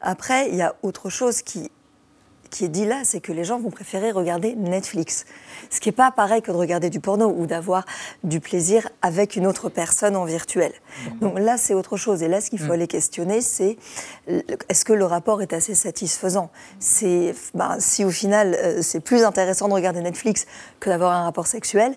Après, 0.00 0.48
il 0.48 0.56
y 0.56 0.62
a 0.62 0.74
autre 0.82 1.10
chose 1.10 1.42
qui 1.42 1.70
qui 2.56 2.64
est 2.64 2.68
dit 2.68 2.86
là, 2.86 3.02
c'est 3.04 3.20
que 3.20 3.32
les 3.32 3.44
gens 3.44 3.58
vont 3.58 3.70
préférer 3.70 4.10
regarder 4.10 4.54
Netflix. 4.54 5.26
Ce 5.70 5.80
qui 5.80 5.88
n'est 5.88 5.94
pas 5.94 6.10
pareil 6.10 6.42
que 6.42 6.50
de 6.50 6.56
regarder 6.56 6.90
du 6.90 7.00
porno 7.00 7.28
ou 7.28 7.46
d'avoir 7.46 7.84
du 8.24 8.40
plaisir 8.40 8.88
avec 9.02 9.36
une 9.36 9.46
autre 9.46 9.68
personne 9.68 10.16
en 10.16 10.24
virtuel. 10.24 10.72
Donc 11.20 11.38
là, 11.38 11.58
c'est 11.58 11.74
autre 11.74 11.96
chose. 11.96 12.22
Et 12.22 12.28
là, 12.28 12.40
ce 12.40 12.50
qu'il 12.50 12.58
faut 12.58 12.68
mm. 12.68 12.72
aller 12.72 12.86
questionner, 12.86 13.40
c'est 13.40 13.76
est-ce 14.26 14.84
que 14.84 14.92
le 14.92 15.04
rapport 15.04 15.42
est 15.42 15.52
assez 15.52 15.74
satisfaisant? 15.74 16.50
C'est 16.78 17.34
ben, 17.54 17.76
si 17.78 18.04
au 18.04 18.10
final, 18.10 18.54
euh, 18.54 18.82
c'est 18.82 19.00
plus 19.00 19.24
intéressant 19.24 19.68
de 19.68 19.74
regarder 19.74 20.00
Netflix 20.00 20.46
que 20.80 20.88
d'avoir 20.88 21.12
un 21.12 21.24
rapport 21.24 21.46
sexuel 21.46 21.94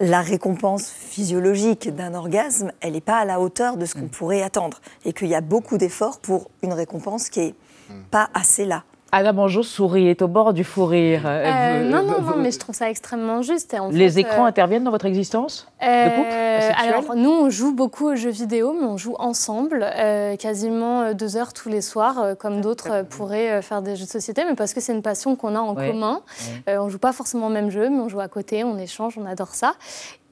la 0.00 0.20
récompense 0.22 0.88
physiologique 0.90 1.94
d'un 1.94 2.14
orgasme, 2.14 2.72
elle 2.80 2.92
n'est 2.92 3.00
pas 3.00 3.18
à 3.18 3.24
la 3.24 3.40
hauteur 3.40 3.76
de 3.76 3.84
ce 3.84 3.94
qu'on 3.94 4.02
mm. 4.02 4.10
pourrait 4.10 4.42
attendre. 4.42 4.80
Et 5.04 5.12
qu'il 5.12 5.28
y 5.28 5.34
a 5.34 5.40
beaucoup 5.40 5.78
d'efforts 5.78 6.20
pour 6.20 6.50
une 6.62 6.72
récompense 6.72 7.28
qui 7.28 7.40
n'est 7.40 7.54
mm. 7.90 8.02
pas 8.10 8.30
assez 8.34 8.64
là. 8.64 8.84
Anna 9.10 9.32
Mangeau 9.32 9.62
sourit, 9.62 10.08
est 10.08 10.20
au 10.20 10.28
bord 10.28 10.52
du 10.52 10.64
fou 10.64 10.84
rire. 10.84 11.22
Euh, 11.24 11.44
euh, 11.46 11.84
non, 11.84 12.02
non, 12.02 12.20
non, 12.20 12.36
mais 12.36 12.50
je 12.50 12.58
trouve 12.58 12.74
ça 12.74 12.90
extrêmement 12.90 13.40
juste. 13.40 13.74
les 13.90 14.18
écrans 14.18 14.44
euh, 14.44 14.48
interviennent 14.48 14.84
dans 14.84 14.90
votre 14.90 15.06
existence 15.06 15.66
de 15.80 16.16
couple 16.16 16.74
Alors, 16.78 17.16
nous, 17.16 17.30
on 17.30 17.48
joue 17.48 17.74
beaucoup 17.74 18.08
aux 18.08 18.16
jeux 18.16 18.30
vidéo, 18.30 18.74
mais 18.78 18.86
on 18.86 18.98
joue 18.98 19.16
ensemble, 19.18 19.86
quasiment 20.38 21.14
deux 21.14 21.36
heures 21.36 21.52
tous 21.54 21.68
les 21.68 21.80
soirs, 21.80 22.36
comme 22.38 22.60
d'autres 22.60 23.04
pourraient 23.08 23.62
faire 23.62 23.80
des 23.80 23.96
jeux 23.96 24.04
de 24.04 24.10
société, 24.10 24.44
mais 24.44 24.54
parce 24.54 24.74
que 24.74 24.80
c'est 24.80 24.92
une 24.92 25.02
passion 25.02 25.36
qu'on 25.36 25.54
a 25.54 25.60
en 25.60 25.74
commun. 25.74 26.20
on 26.66 26.84
ne 26.84 26.90
joue 26.90 26.98
pas 26.98 27.12
forcément 27.12 27.46
au 27.46 27.50
même 27.50 27.70
jeu, 27.70 27.88
mais 27.88 28.00
on 28.00 28.08
joue 28.08 28.20
à 28.20 28.28
côté, 28.28 28.62
on 28.64 28.78
échange, 28.78 29.16
on 29.18 29.26
adore 29.26 29.54
ça. 29.54 29.74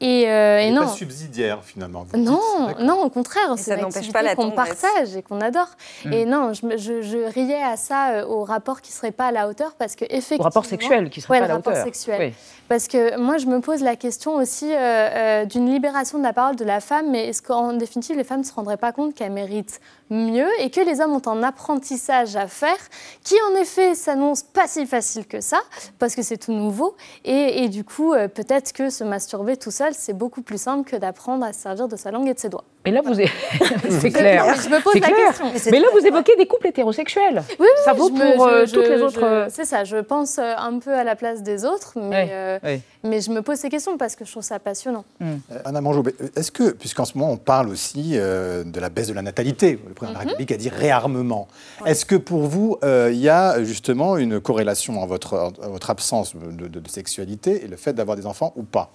Et, 0.00 0.28
euh, 0.28 0.70
non. 0.72 0.82
Pas 0.82 0.88
subsidiaire 0.88 1.64
finalement. 1.64 2.06
Non, 2.14 2.68
non, 2.80 3.02
au 3.04 3.09
contraire, 3.09 3.54
c'est 3.56 3.78
une 3.78 3.87
activité 3.87 4.35
qu'on 4.37 4.50
partage 4.50 5.16
et 5.16 5.22
qu'on 5.22 5.40
adore. 5.40 5.70
Hmm. 6.04 6.12
Et 6.12 6.26
non, 6.26 6.52
je, 6.52 6.61
je, 6.76 7.32
riais 7.32 7.62
à 7.62 7.78
ça 7.78 8.11
euh, 8.11 8.26
au 8.26 8.44
rapport 8.44 8.82
qui 8.82 8.92
serait 8.92 9.11
pas 9.11 9.28
à 9.28 9.32
la 9.32 9.48
hauteur 9.48 9.74
parce 9.78 9.96
que 9.96 10.04
effectivement. 10.04 10.42
Au 10.42 10.44
rapport 10.44 10.66
sexuel 10.66 11.09
qui 11.09 11.22
serait 11.22 11.38
pas 11.38 11.44
à 11.46 11.48
la 11.48 11.56
hauteur. 11.56 11.82
Sexuel. 11.82 12.35
Parce 12.68 12.88
que 12.88 13.16
moi, 13.16 13.38
je 13.38 13.46
me 13.46 13.61
pose 13.61 13.82
la 13.82 13.96
question 13.96 14.35
aussi 14.35 14.70
euh, 14.70 15.46
d'une 15.46 15.70
libération 15.70 16.18
de 16.18 16.24
la 16.24 16.32
parole 16.35 16.56
de 16.56 16.64
la 16.64 16.80
femme, 16.80 17.11
mais 17.11 17.28
est-ce 17.28 17.40
qu'en 17.40 17.72
définitive, 17.72 18.16
les 18.16 18.24
femmes 18.24 18.40
ne 18.40 18.44
se 18.44 18.52
rendraient 18.52 18.76
pas 18.76 18.92
compte 18.92 19.14
qu'elles 19.14 19.32
méritent 19.32 19.80
mieux 20.11 20.48
et 20.61 20.70
que 20.70 20.80
les 20.80 21.00
hommes 21.00 21.12
ont 21.12 21.28
un 21.28 21.42
apprentissage 21.42 22.37
à 22.37 22.48
faire 22.48 22.76
qui, 23.24 23.35
en 23.50 23.61
effet, 23.61 23.94
s'annonce 23.94 24.42
pas 24.42 24.66
si 24.66 24.85
facile 24.85 25.26
que 25.26 25.40
ça 25.40 25.59
parce 25.98 26.14
que 26.14 26.22
c'est 26.22 26.37
tout 26.37 26.52
nouveau 26.52 26.96
et, 27.24 27.64
et 27.64 27.68
du 27.68 27.82
coup, 27.82 28.12
peut-être 28.12 28.72
que 28.72 28.90
se 28.90 29.04
masturber 29.04 29.56
tout 29.56 29.70
seul, 29.70 29.86
c'est 29.94 30.12
beaucoup 30.12 30.42
plus 30.42 30.61
simple 30.61 30.88
que 30.88 30.96
d'apprendre 30.96 31.44
à 31.44 31.53
se 31.53 31.61
servir 31.61 31.88
de 31.88 31.96
sa 31.96 32.11
langue 32.11 32.29
et 32.29 32.35
de 32.35 32.38
ses 32.38 32.49
doigts. 32.49 32.64
Mais 32.87 32.92
là, 32.92 33.01
vous 33.05 33.14
c'est 34.01 34.11
clair. 34.11 34.44
Je 34.62 34.68
me 34.68 34.81
pose 34.81 34.94
la 34.94 35.09
question. 35.09 35.53
Mais, 35.72 35.81
là, 35.81 35.88
vous 35.92 36.07
évoquez 36.07 36.37
des 36.37 36.46
couples 36.46 36.68
hétérosexuels. 36.68 37.42
Oui, 37.59 37.66
ça 37.85 37.92
vaut 37.92 38.11
pour 38.11 38.46
euh, 38.46 38.64
toutes 38.64 38.88
les 38.88 39.03
autres. 39.03 39.25
Euh, 39.25 39.49
c'est 39.51 39.64
ça. 39.64 39.83
Je 39.83 39.96
pense 39.96 40.38
euh, 40.38 40.55
un 40.57 40.79
peu 40.79 40.94
à 40.94 41.03
la 41.03 41.16
place 41.16 41.42
des 41.42 41.64
autres, 41.64 41.94
mais, 41.96 42.61
mais 43.03 43.20
je 43.20 43.31
me 43.33 43.42
pose 43.42 43.57
ces 43.57 43.70
questions 43.70 43.99
parce 43.99 44.14
que 44.14 44.25
je 44.25 44.31
trouve 44.31 44.44
ça 44.44 44.61
passionnant. 44.61 45.05
Hmm. 45.18 45.38
Anna 45.64 45.81
Manjou, 45.81 46.05
est-ce 46.37 46.53
que, 46.53 46.70
puisqu'en 46.70 47.05
ce 47.05 47.18
moment 47.18 47.33
on 47.33 47.37
parle 47.37 47.68
aussi 47.70 48.12
de 48.12 48.81
la 48.81 48.88
baisse 48.88 49.09
de 49.09 49.14
la 49.14 49.22
natalité, 49.22 49.81
le 49.87 49.94
président 49.94 50.18
de 50.18 50.18
la 50.18 50.25
mhm. 50.25 50.29
République 50.31 50.53
a 50.53 50.57
dit 50.57 50.68
réarmement. 50.68 51.49
Est-ce 51.87 52.07
que 52.07 52.14
pour 52.14 52.42
vous, 52.42 52.79
il 52.85 53.18
y 53.18 53.29
a 53.29 53.64
justement 53.64 54.16
une 54.16 54.40
corrélation 54.40 55.03
en 55.03 55.07
votre, 55.07 55.53
votre 55.61 55.90
absence 55.90 56.37
de 56.37 56.88
sexualité 56.88 57.64
et 57.64 57.66
le 57.66 57.77
fait 57.77 57.94
d'avoir 57.94 58.16
des 58.16 58.27
enfants 58.27 58.53
ou 58.55 58.62
pas? 58.62 58.92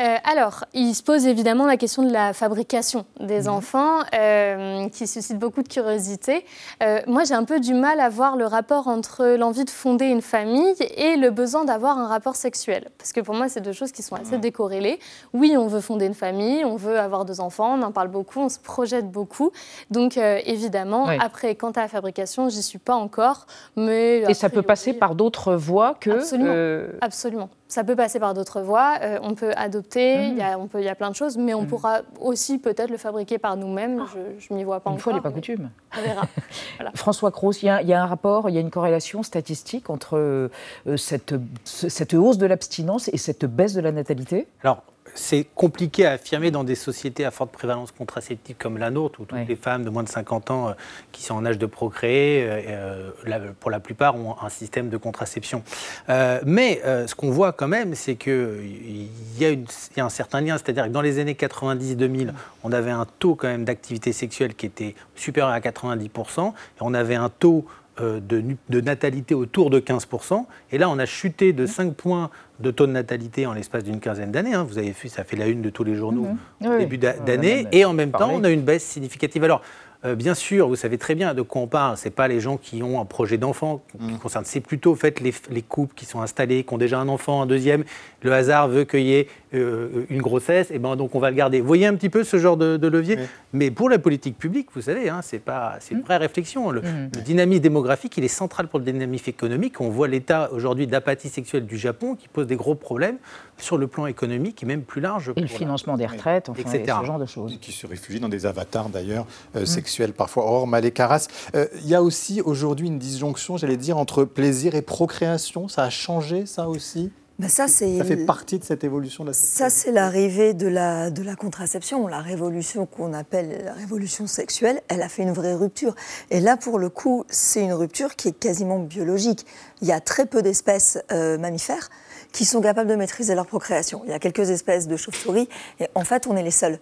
Euh, 0.00 0.16
alors, 0.24 0.64
il 0.74 0.94
se 0.94 1.02
pose 1.02 1.26
évidemment 1.26 1.66
la 1.66 1.76
question 1.76 2.02
de 2.02 2.12
la 2.12 2.32
fabrication 2.32 3.06
des 3.20 3.42
mhm. 3.42 3.48
enfants, 3.48 4.00
euh, 4.14 4.88
qui 4.90 5.06
suscite 5.06 5.38
beaucoup 5.38 5.62
de 5.62 5.68
curiosité. 5.68 6.44
Euh, 6.82 7.00
moi, 7.06 7.24
j'ai 7.24 7.34
un 7.34 7.44
peu 7.44 7.60
du 7.60 7.74
mal 7.74 8.00
à 8.00 8.08
voir 8.08 8.36
le 8.36 8.46
rapport 8.46 8.88
entre 8.88 9.36
l'envie 9.36 9.64
de 9.64 9.70
fonder 9.70 10.06
une 10.06 10.22
famille 10.22 10.74
et 10.96 11.16
le 11.16 11.30
besoin 11.30 11.64
d'avoir 11.64 11.98
un 11.98 12.06
rapport 12.06 12.36
sexuel. 12.36 12.90
Parce 12.98 13.12
que 13.12 13.20
pour 13.20 13.34
moi, 13.34 13.48
c'est 13.48 13.60
deux 13.60 13.72
choses 13.72 13.92
qui 13.92 14.02
sont 14.02 14.16
assez 14.16 14.38
décorrélées. 14.38 14.98
Oui, 15.32 15.56
on 15.56 15.66
veut 15.66 15.80
fonder 15.80 16.06
une 16.06 16.14
famille, 16.14 16.64
on 16.64 16.76
veut 16.76 16.98
avoir 16.98 17.24
deux 17.24 17.40
enfants, 17.40 17.78
on 17.78 17.82
en 17.82 17.92
parle 17.92 18.08
beaucoup, 18.08 18.40
on 18.40 18.48
se 18.48 18.58
projette 18.58 19.10
beaucoup. 19.10 19.50
Donc, 19.90 20.16
évidemment, 20.16 21.06
après, 21.20 21.54
quant 21.54 21.70
à 21.70 21.80
la 21.80 21.88
fabrication, 21.88 22.48
j'y 22.48 22.62
suis 22.62 22.78
pas 22.78 22.94
encore. 22.94 23.46
Mais 23.76 24.24
et 24.28 24.34
ça 24.34 24.50
peut 24.50 24.62
passer 24.62 24.92
par 24.92 25.14
d'autres 25.14 25.54
voies 25.54 25.96
que... 26.00 26.10
Absolument. 26.10 26.98
Absolument. 27.00 27.48
Ça 27.68 27.82
peut 27.84 27.96
passer 27.96 28.20
par 28.20 28.32
d'autres 28.34 28.60
voies. 28.60 28.94
Euh, 29.02 29.18
on 29.22 29.34
peut 29.34 29.52
adopter, 29.56 30.26
il 30.28 30.36
y, 30.36 30.42
a, 30.42 30.58
on 30.58 30.66
peut, 30.68 30.82
y 30.82 30.88
a 30.88 30.94
plein 30.94 31.10
de 31.10 31.16
choses, 31.16 31.36
mais 31.36 31.52
on 31.54 31.62
Mhm. 31.62 31.66
pourra 31.66 32.00
aussi 32.20 32.58
peut-être 32.58 32.90
le 32.90 32.96
fabriquer 32.96 33.38
par 33.38 33.56
nous-mêmes. 33.56 34.04
Je 34.38 34.52
ne 34.52 34.58
m'y 34.58 34.64
vois 34.64 34.80
pas 34.80 34.90
Une 34.90 34.94
encore. 34.94 35.02
fois 35.02 35.12
n'est 35.14 35.20
pas 35.20 35.30
coutume. 35.32 35.70
On 35.98 36.02
verra. 36.02 36.22
François 36.94 37.30
Cros, 37.32 37.52
il 37.52 37.66
y, 37.66 37.68
a- 37.68 37.82
il 37.82 37.88
y 37.88 37.92
a 37.92 38.02
un 38.02 38.06
rapport, 38.06 38.48
il 38.48 38.54
y 38.54 38.58
a 38.58 38.60
une 38.60 38.70
corrélation 38.70 39.22
statistique 39.22 39.90
entre 39.90 40.16
euh, 40.16 40.48
cette, 40.96 41.34
ce- 41.64 41.88
cette 41.88 42.14
hausse 42.14 42.38
de 42.38 42.46
l'abstinence 42.46 43.08
et 43.12 43.16
cette 43.18 43.44
baisse 43.46 43.74
de 43.74 43.80
la 43.80 43.92
natalité? 43.92 44.46
Alors, 44.62 44.82
c'est 45.14 45.46
compliqué 45.54 46.04
à 46.06 46.12
affirmer 46.12 46.50
dans 46.50 46.64
des 46.64 46.74
sociétés 46.74 47.24
à 47.24 47.30
forte 47.30 47.50
prévalence 47.52 47.92
contraceptive 47.92 48.56
comme 48.58 48.76
la 48.78 48.90
nôtre, 48.90 49.20
où 49.20 49.24
toutes 49.24 49.48
les 49.48 49.56
femmes 49.56 49.84
de 49.84 49.90
moins 49.90 50.02
de 50.02 50.08
50 50.08 50.50
ans 50.50 50.68
euh, 50.68 50.72
qui 51.12 51.22
sont 51.22 51.34
en 51.34 51.46
âge 51.46 51.58
de 51.58 51.66
procréer, 51.66 52.42
euh, 52.44 52.60
euh, 52.68 53.10
la- 53.24 53.38
pour 53.40 53.70
la 53.70 53.80
plupart, 53.80 54.16
ont 54.16 54.36
un 54.42 54.48
système 54.48 54.88
de 54.88 54.96
contraception. 54.96 55.62
Euh, 56.08 56.40
mais 56.44 56.80
ce 57.06 57.14
qu'on 57.14 57.30
voit 57.30 57.52
quand 57.52 57.68
même, 57.68 57.94
c'est 57.94 58.16
qu'il 58.16 59.08
y, 59.38 59.44
a 59.44 59.50
une- 59.50 59.66
il 59.92 59.98
y 59.98 60.00
a 60.00 60.04
un 60.04 60.08
certain 60.10 60.40
lien, 60.40 60.56
c'est-à-dire 60.58 60.84
que 60.84 60.90
dans 60.90 61.00
les 61.02 61.18
années 61.18 61.34
90-2000, 61.34 62.32
on 62.64 62.72
avait 62.72 62.90
un 62.90 63.06
taux 63.18 63.34
quand 63.34 63.48
même 63.48 63.64
d'activité 63.64 64.12
sexuelle 64.12 64.54
qui 64.54 64.66
était 64.66 64.94
supérieur 65.14 65.52
à 65.52 65.60
90%, 65.60 66.48
et 66.48 66.52
on 66.80 66.94
avait 66.94 67.14
un 67.14 67.28
taux 67.28 67.66
de, 68.00 68.40
nu- 68.40 68.56
de 68.68 68.80
natalité 68.80 69.34
autour 69.34 69.70
de 69.70 69.80
15%. 69.80 70.44
Et 70.72 70.78
là, 70.78 70.88
on 70.90 70.98
a 70.98 71.06
chuté 71.06 71.52
de 71.52 71.66
5 71.66 71.94
points 71.94 72.30
de 72.60 72.70
taux 72.70 72.86
de 72.86 72.92
natalité 72.92 73.46
en 73.46 73.52
l'espace 73.52 73.84
d'une 73.84 74.00
quinzaine 74.00 74.30
d'années. 74.32 74.54
hein. 74.54 74.64
Vous 74.68 74.78
avez 74.78 74.90
vu, 74.92 75.08
ça 75.08 75.24
fait 75.24 75.36
la 75.36 75.46
une 75.46 75.62
de 75.62 75.70
tous 75.70 75.84
les 75.84 75.94
journaux 75.94 76.26
au 76.62 76.66
Oui, 76.68 76.78
début 76.78 76.98
d'année. 76.98 77.66
Et 77.72 77.84
en 77.84 77.92
même 77.92 78.10
temps, 78.12 78.30
on 78.32 78.44
a 78.44 78.50
une 78.50 78.62
baisse 78.62 78.84
significative. 78.84 79.44
Alors, 79.44 79.62
euh, 80.06 80.14
bien 80.14 80.34
sûr, 80.34 80.68
vous 80.68 80.76
savez 80.76 80.96
très 80.98 81.14
bien 81.14 81.34
de 81.34 81.42
quoi 81.42 81.62
on 81.62 81.66
parle. 81.66 81.96
Ce 81.96 82.08
pas 82.08 82.28
les 82.28 82.40
gens 82.40 82.56
qui 82.56 82.82
ont 82.82 83.00
un 83.00 83.04
projet 83.04 83.36
d'enfant 83.38 83.82
qui 83.98 84.16
concerne. 84.18 84.44
C'est 84.44 84.60
plutôt 84.60 84.92
en 84.92 84.96
fait, 84.96 85.20
les, 85.20 85.34
les 85.50 85.62
couples 85.62 85.94
qui 85.94 86.06
sont 86.06 86.20
installés, 86.22 86.64
qui 86.64 86.72
ont 86.72 86.78
déjà 86.78 86.98
un 86.98 87.08
enfant, 87.08 87.42
un 87.42 87.46
deuxième. 87.46 87.84
Le 88.22 88.32
hasard 88.32 88.68
veut 88.68 88.84
qu'il 88.84 89.02
y 89.02 89.14
ait 89.14 89.28
euh, 89.54 90.04
une 90.10 90.20
grossesse, 90.22 90.70
et 90.70 90.78
ben 90.78 90.96
donc 90.96 91.14
on 91.14 91.18
va 91.18 91.30
le 91.30 91.36
garder. 91.36 91.60
Vous 91.60 91.66
voyez 91.66 91.86
un 91.86 91.94
petit 91.94 92.08
peu 92.08 92.24
ce 92.24 92.38
genre 92.38 92.56
de, 92.56 92.76
de 92.76 92.88
levier 92.88 93.18
Mais 93.52 93.70
pour 93.70 93.88
la 93.88 93.98
politique 93.98 94.36
publique, 94.38 94.68
vous 94.74 94.82
savez, 94.82 95.08
hein, 95.08 95.20
c'est 95.22 95.38
pas, 95.38 95.76
c'est 95.80 95.94
une 95.94 96.02
vraie 96.02 96.16
réflexion. 96.16 96.70
Le, 96.70 96.80
le 96.80 97.20
dynamisme 97.22 97.62
démographique, 97.62 98.16
il 98.16 98.24
est 98.24 98.28
central 98.28 98.68
pour 98.68 98.78
le 98.78 98.84
dynamisme 98.84 99.28
économique. 99.30 99.80
On 99.80 99.88
voit 99.90 100.08
l'état 100.08 100.50
aujourd'hui 100.52 100.86
d'apathie 100.86 101.28
sexuelle 101.28 101.66
du 101.66 101.76
Japon 101.78 102.14
qui 102.16 102.28
pose 102.28 102.46
des 102.46 102.56
gros 102.56 102.74
problèmes 102.74 103.16
sur 103.58 103.78
le 103.78 103.86
plan 103.86 104.06
économique 104.06 104.62
et 104.62 104.66
même 104.66 104.82
plus 104.82 105.00
large. 105.00 105.28
Et 105.36 105.40
le 105.40 105.46
pour 105.46 105.52
la- 105.54 105.58
financement 105.58 105.96
des 105.96 106.06
retraites, 106.06 106.48
enfin, 106.48 106.60
etc. 106.60 106.82
et 106.84 107.00
ce 107.00 107.06
genre 107.06 107.18
de 107.18 107.26
choses. 107.26 107.58
Qui 107.60 107.72
se 107.72 107.86
réfugient 107.86 108.20
dans 108.20 108.28
des 108.28 108.44
avatars 108.46 108.88
d'ailleurs 108.88 109.26
euh, 109.54 109.62
Mm. 109.62 109.66
Parfois. 110.12 110.44
Or, 110.44 110.66
Malé 110.66 110.90
Carras, 110.90 111.26
euh, 111.54 111.66
il 111.82 111.88
y 111.88 111.94
a 111.94 112.02
aussi 112.02 112.40
aujourd'hui 112.40 112.86
une 112.86 112.98
disjonction, 112.98 113.56
j'allais 113.56 113.76
dire, 113.76 113.98
entre 113.98 114.24
plaisir 114.24 114.74
et 114.74 114.82
procréation. 114.82 115.68
Ça 115.68 115.82
a 115.82 115.90
changé 115.90 116.46
ça 116.46 116.68
aussi 116.68 117.10
Ben 117.38 117.48
ça, 117.48 117.66
fait 117.68 118.24
partie 118.24 118.58
de 118.58 118.64
cette 118.64 118.84
évolution 118.84 119.24
de 119.24 119.30
la 119.30 119.34
Ça, 119.34 119.70
c'est 119.70 119.92
l'arrivée 119.92 120.54
de 120.54 120.66
la, 120.66 121.10
de 121.10 121.22
la 121.22 121.36
contraception, 121.36 122.06
la 122.06 122.20
révolution 122.20 122.86
qu'on 122.86 123.12
appelle 123.12 123.62
la 123.64 123.72
révolution 123.72 124.26
sexuelle. 124.26 124.80
Elle 124.88 125.02
a 125.02 125.08
fait 125.08 125.22
une 125.22 125.32
vraie 125.32 125.54
rupture. 125.54 125.94
Et 126.30 126.40
là, 126.40 126.56
pour 126.56 126.78
le 126.78 126.88
coup, 126.88 127.24
c'est 127.28 127.62
une 127.62 127.74
rupture 127.74 128.16
qui 128.16 128.28
est 128.28 128.38
quasiment 128.38 128.78
biologique. 128.78 129.46
Il 129.82 129.88
y 129.88 129.92
a 129.92 130.00
très 130.00 130.26
peu 130.26 130.42
d'espèces 130.42 130.98
euh, 131.12 131.38
mammifères 131.38 131.90
qui 132.32 132.44
sont 132.44 132.60
capables 132.60 132.90
de 132.90 132.96
maîtriser 132.96 133.34
leur 133.34 133.46
procréation. 133.46 134.02
Il 134.04 134.10
y 134.10 134.14
a 134.14 134.18
quelques 134.18 134.50
espèces 134.50 134.86
de 134.86 134.96
chauves-souris, 134.96 135.48
et 135.80 135.86
en 135.94 136.04
fait, 136.04 136.26
on 136.26 136.36
est 136.36 136.42
les 136.42 136.50
seuls. 136.50 136.78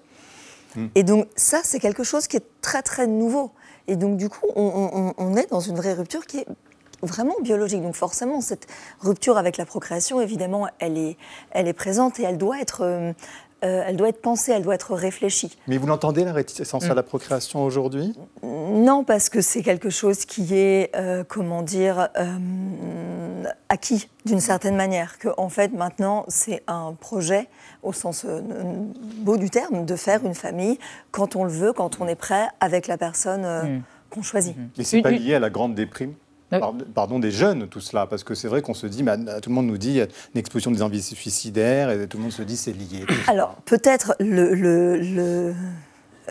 Et 0.94 1.02
donc, 1.02 1.28
ça, 1.36 1.60
c'est 1.62 1.78
quelque 1.80 2.02
chose 2.04 2.26
qui 2.26 2.36
est 2.36 2.46
très, 2.60 2.82
très 2.82 3.06
nouveau. 3.06 3.52
Et 3.86 3.96
donc, 3.96 4.16
du 4.16 4.28
coup, 4.28 4.46
on, 4.56 5.12
on- 5.16 5.36
est 5.36 5.50
dans 5.50 5.60
une 5.60 5.76
vraie 5.76 5.92
rupture 5.92 6.26
qui 6.26 6.38
est 6.38 6.46
vraiment 7.02 7.34
biologique. 7.42 7.82
Donc, 7.82 7.94
forcément, 7.94 8.40
cette 8.40 8.66
rupture 9.00 9.36
avec 9.38 9.56
la 9.56 9.66
procréation, 9.66 10.20
évidemment, 10.20 10.68
elle 10.78 10.96
est, 10.98 11.16
elle 11.50 11.68
est 11.68 11.74
présente 11.74 12.18
et 12.18 12.22
elle 12.22 12.38
doit 12.38 12.60
être, 12.60 13.14
euh, 13.64 13.82
elle 13.86 13.96
doit 13.96 14.08
être 14.10 14.20
pensée, 14.20 14.52
elle 14.52 14.62
doit 14.62 14.74
être 14.74 14.94
réfléchie. 14.94 15.56
Mais 15.68 15.78
vous 15.78 15.86
l'entendez, 15.86 16.24
la 16.24 16.32
réticence 16.32 16.86
Mm. 16.86 16.90
à 16.90 16.94
la 16.94 17.02
procréation 17.02 17.62
aujourd'hui? 17.64 18.14
Non, 18.42 19.04
parce 19.04 19.28
que 19.28 19.40
c'est 19.40 19.62
quelque 19.62 19.90
chose 19.90 20.24
qui 20.24 20.54
est, 20.54 20.90
euh, 20.96 21.24
comment 21.26 21.62
dire, 21.62 22.08
euh, 22.18 23.44
acquis 23.68 24.08
d'une 24.24 24.40
certaine 24.40 24.76
manière. 24.76 25.18
Que, 25.18 25.28
en 25.36 25.48
fait, 25.48 25.72
maintenant, 25.72 26.24
c'est 26.28 26.62
un 26.66 26.94
projet, 26.98 27.48
au 27.82 27.92
sens 27.92 28.24
euh, 28.28 28.40
beau 29.18 29.36
du 29.36 29.50
terme, 29.50 29.84
de 29.84 29.96
faire 29.96 30.24
une 30.24 30.34
famille 30.34 30.78
quand 31.10 31.36
on 31.36 31.44
le 31.44 31.50
veut, 31.50 31.72
quand 31.72 32.00
on 32.00 32.08
est 32.08 32.14
prêt, 32.16 32.46
avec 32.60 32.86
la 32.86 32.98
personne 32.98 33.44
euh, 33.44 33.62
Mm. 33.64 33.82
qu'on 34.10 34.22
choisit. 34.22 34.54
Et 34.78 34.84
c'est 34.84 35.02
pas 35.02 35.10
lié 35.10 35.34
à 35.34 35.38
la 35.40 35.50
grande 35.50 35.74
déprime? 35.74 36.14
Pardon, 36.50 36.84
pardon, 36.94 37.18
des 37.18 37.30
jeunes, 37.32 37.66
tout 37.68 37.80
cela, 37.80 38.06
parce 38.06 38.22
que 38.22 38.34
c'est 38.34 38.46
vrai 38.48 38.62
qu'on 38.62 38.74
se 38.74 38.86
dit, 38.86 39.02
mais, 39.02 39.12
euh, 39.28 39.40
tout 39.40 39.50
le 39.50 39.54
monde 39.56 39.66
nous 39.66 39.78
dit, 39.78 39.88
il 39.88 39.96
y 39.96 40.00
a 40.02 40.06
une 40.34 40.38
explosion 40.38 40.70
des 40.70 40.82
envies 40.82 41.02
suicidaires, 41.02 41.90
et 41.90 42.06
tout 42.06 42.16
le 42.18 42.22
monde 42.22 42.32
se 42.32 42.42
dit, 42.42 42.56
c'est 42.56 42.72
lié. 42.72 43.04
Alors, 43.28 43.54
peut-être 43.64 44.14
le, 44.20 44.54
le- 44.54 44.96
le- 44.98 45.54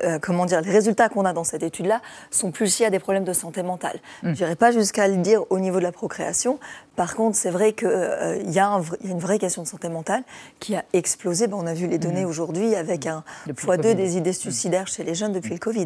euh, 0.04 0.18
comment 0.20 0.46
dire, 0.48 0.62
les 0.62 0.72
résultats 0.72 1.08
qu'on 1.10 1.24
a 1.26 1.34
dans 1.34 1.44
cette 1.44 1.62
étude-là 1.62 2.02
sont 2.32 2.50
plus 2.50 2.80
liés 2.80 2.86
à 2.86 2.90
des 2.90 2.98
problèmes 3.00 3.26
de 3.26 3.34
santé 3.34 3.62
mentale. 3.62 4.00
Mm. 4.24 4.34
Je 4.34 4.44
n'irai 4.44 4.56
pas 4.56 4.72
jusqu'à 4.72 5.08
le 5.08 5.18
dire 5.18 5.44
au 5.52 5.60
niveau 5.60 5.78
de 5.78 5.84
la 5.84 5.92
procréation. 5.92 6.58
Par 6.96 7.16
contre, 7.16 7.38
c'est 7.38 7.52
vrai 7.52 7.74
qu'il 7.74 7.90
y, 7.90 8.48
il 8.48 8.52
y 8.54 8.60
a 8.60 8.82
une 9.04 9.20
vraie 9.20 9.38
question 9.38 9.62
de 9.62 9.68
santé 9.68 9.90
mentale 9.90 10.24
qui 10.60 10.76
a 10.76 10.84
explosé. 10.94 11.46
Ben, 11.48 11.58
on 11.60 11.68
a 11.68 11.74
vu 11.76 11.86
les 11.88 12.00
données 12.00 12.26
Mm. 12.26 12.30
aujourd'hui 12.30 12.74
avec 12.76 13.06
un 13.06 13.24
Depuis 13.46 13.68
le 13.68 13.74
x2 13.74 13.82
Covid. 13.82 13.96
des 13.96 14.18
idées 14.18 14.34
suicidaires 14.34 14.88
chez 14.88 15.04
les 15.04 15.14
jeunes 15.14 15.32
depuis 15.34 15.54
le 15.54 15.60
Covid. 15.60 15.86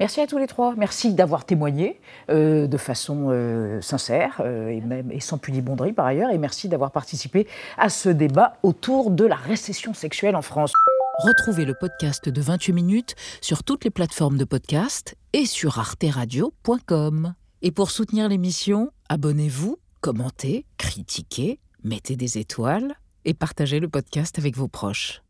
Merci 0.00 0.20
à 0.20 0.26
tous 0.26 0.38
les 0.38 0.46
trois. 0.46 0.74
Merci 0.76 1.14
d'avoir 1.14 1.44
témoigné 1.44 2.00
euh, 2.30 2.66
de 2.66 2.76
façon 2.76 3.28
euh, 3.28 3.80
sincère 3.80 4.40
euh, 4.44 4.68
et, 4.68 4.80
même, 4.80 5.10
et 5.12 5.20
sans 5.20 5.38
pudibonderie 5.38 5.92
par 5.92 6.06
ailleurs. 6.06 6.30
Et 6.30 6.38
merci 6.38 6.68
d'avoir 6.68 6.90
participé 6.90 7.46
à 7.78 7.88
ce 7.88 8.08
débat 8.08 8.56
autour 8.62 9.10
de 9.10 9.24
la 9.24 9.36
récession 9.36 9.94
sexuelle 9.94 10.36
en 10.36 10.42
France. 10.42 10.72
Retrouvez 11.18 11.64
le 11.64 11.74
podcast 11.74 12.28
de 12.28 12.40
28 12.40 12.72
minutes 12.72 13.14
sur 13.40 13.62
toutes 13.62 13.84
les 13.84 13.90
plateformes 13.90 14.38
de 14.38 14.44
podcast 14.44 15.14
et 15.34 15.46
sur 15.46 15.78
arteradio.com. 15.78 17.34
Et 17.60 17.70
pour 17.70 17.90
soutenir 17.90 18.28
l'émission, 18.28 18.90
abonnez-vous, 19.08 19.78
commentez, 20.00 20.66
critiquez, 20.78 21.60
mettez 21.84 22.16
des 22.16 22.38
étoiles 22.38 22.94
et 23.24 23.34
partagez 23.34 23.78
le 23.78 23.88
podcast 23.88 24.38
avec 24.38 24.56
vos 24.56 24.68
proches. 24.68 25.22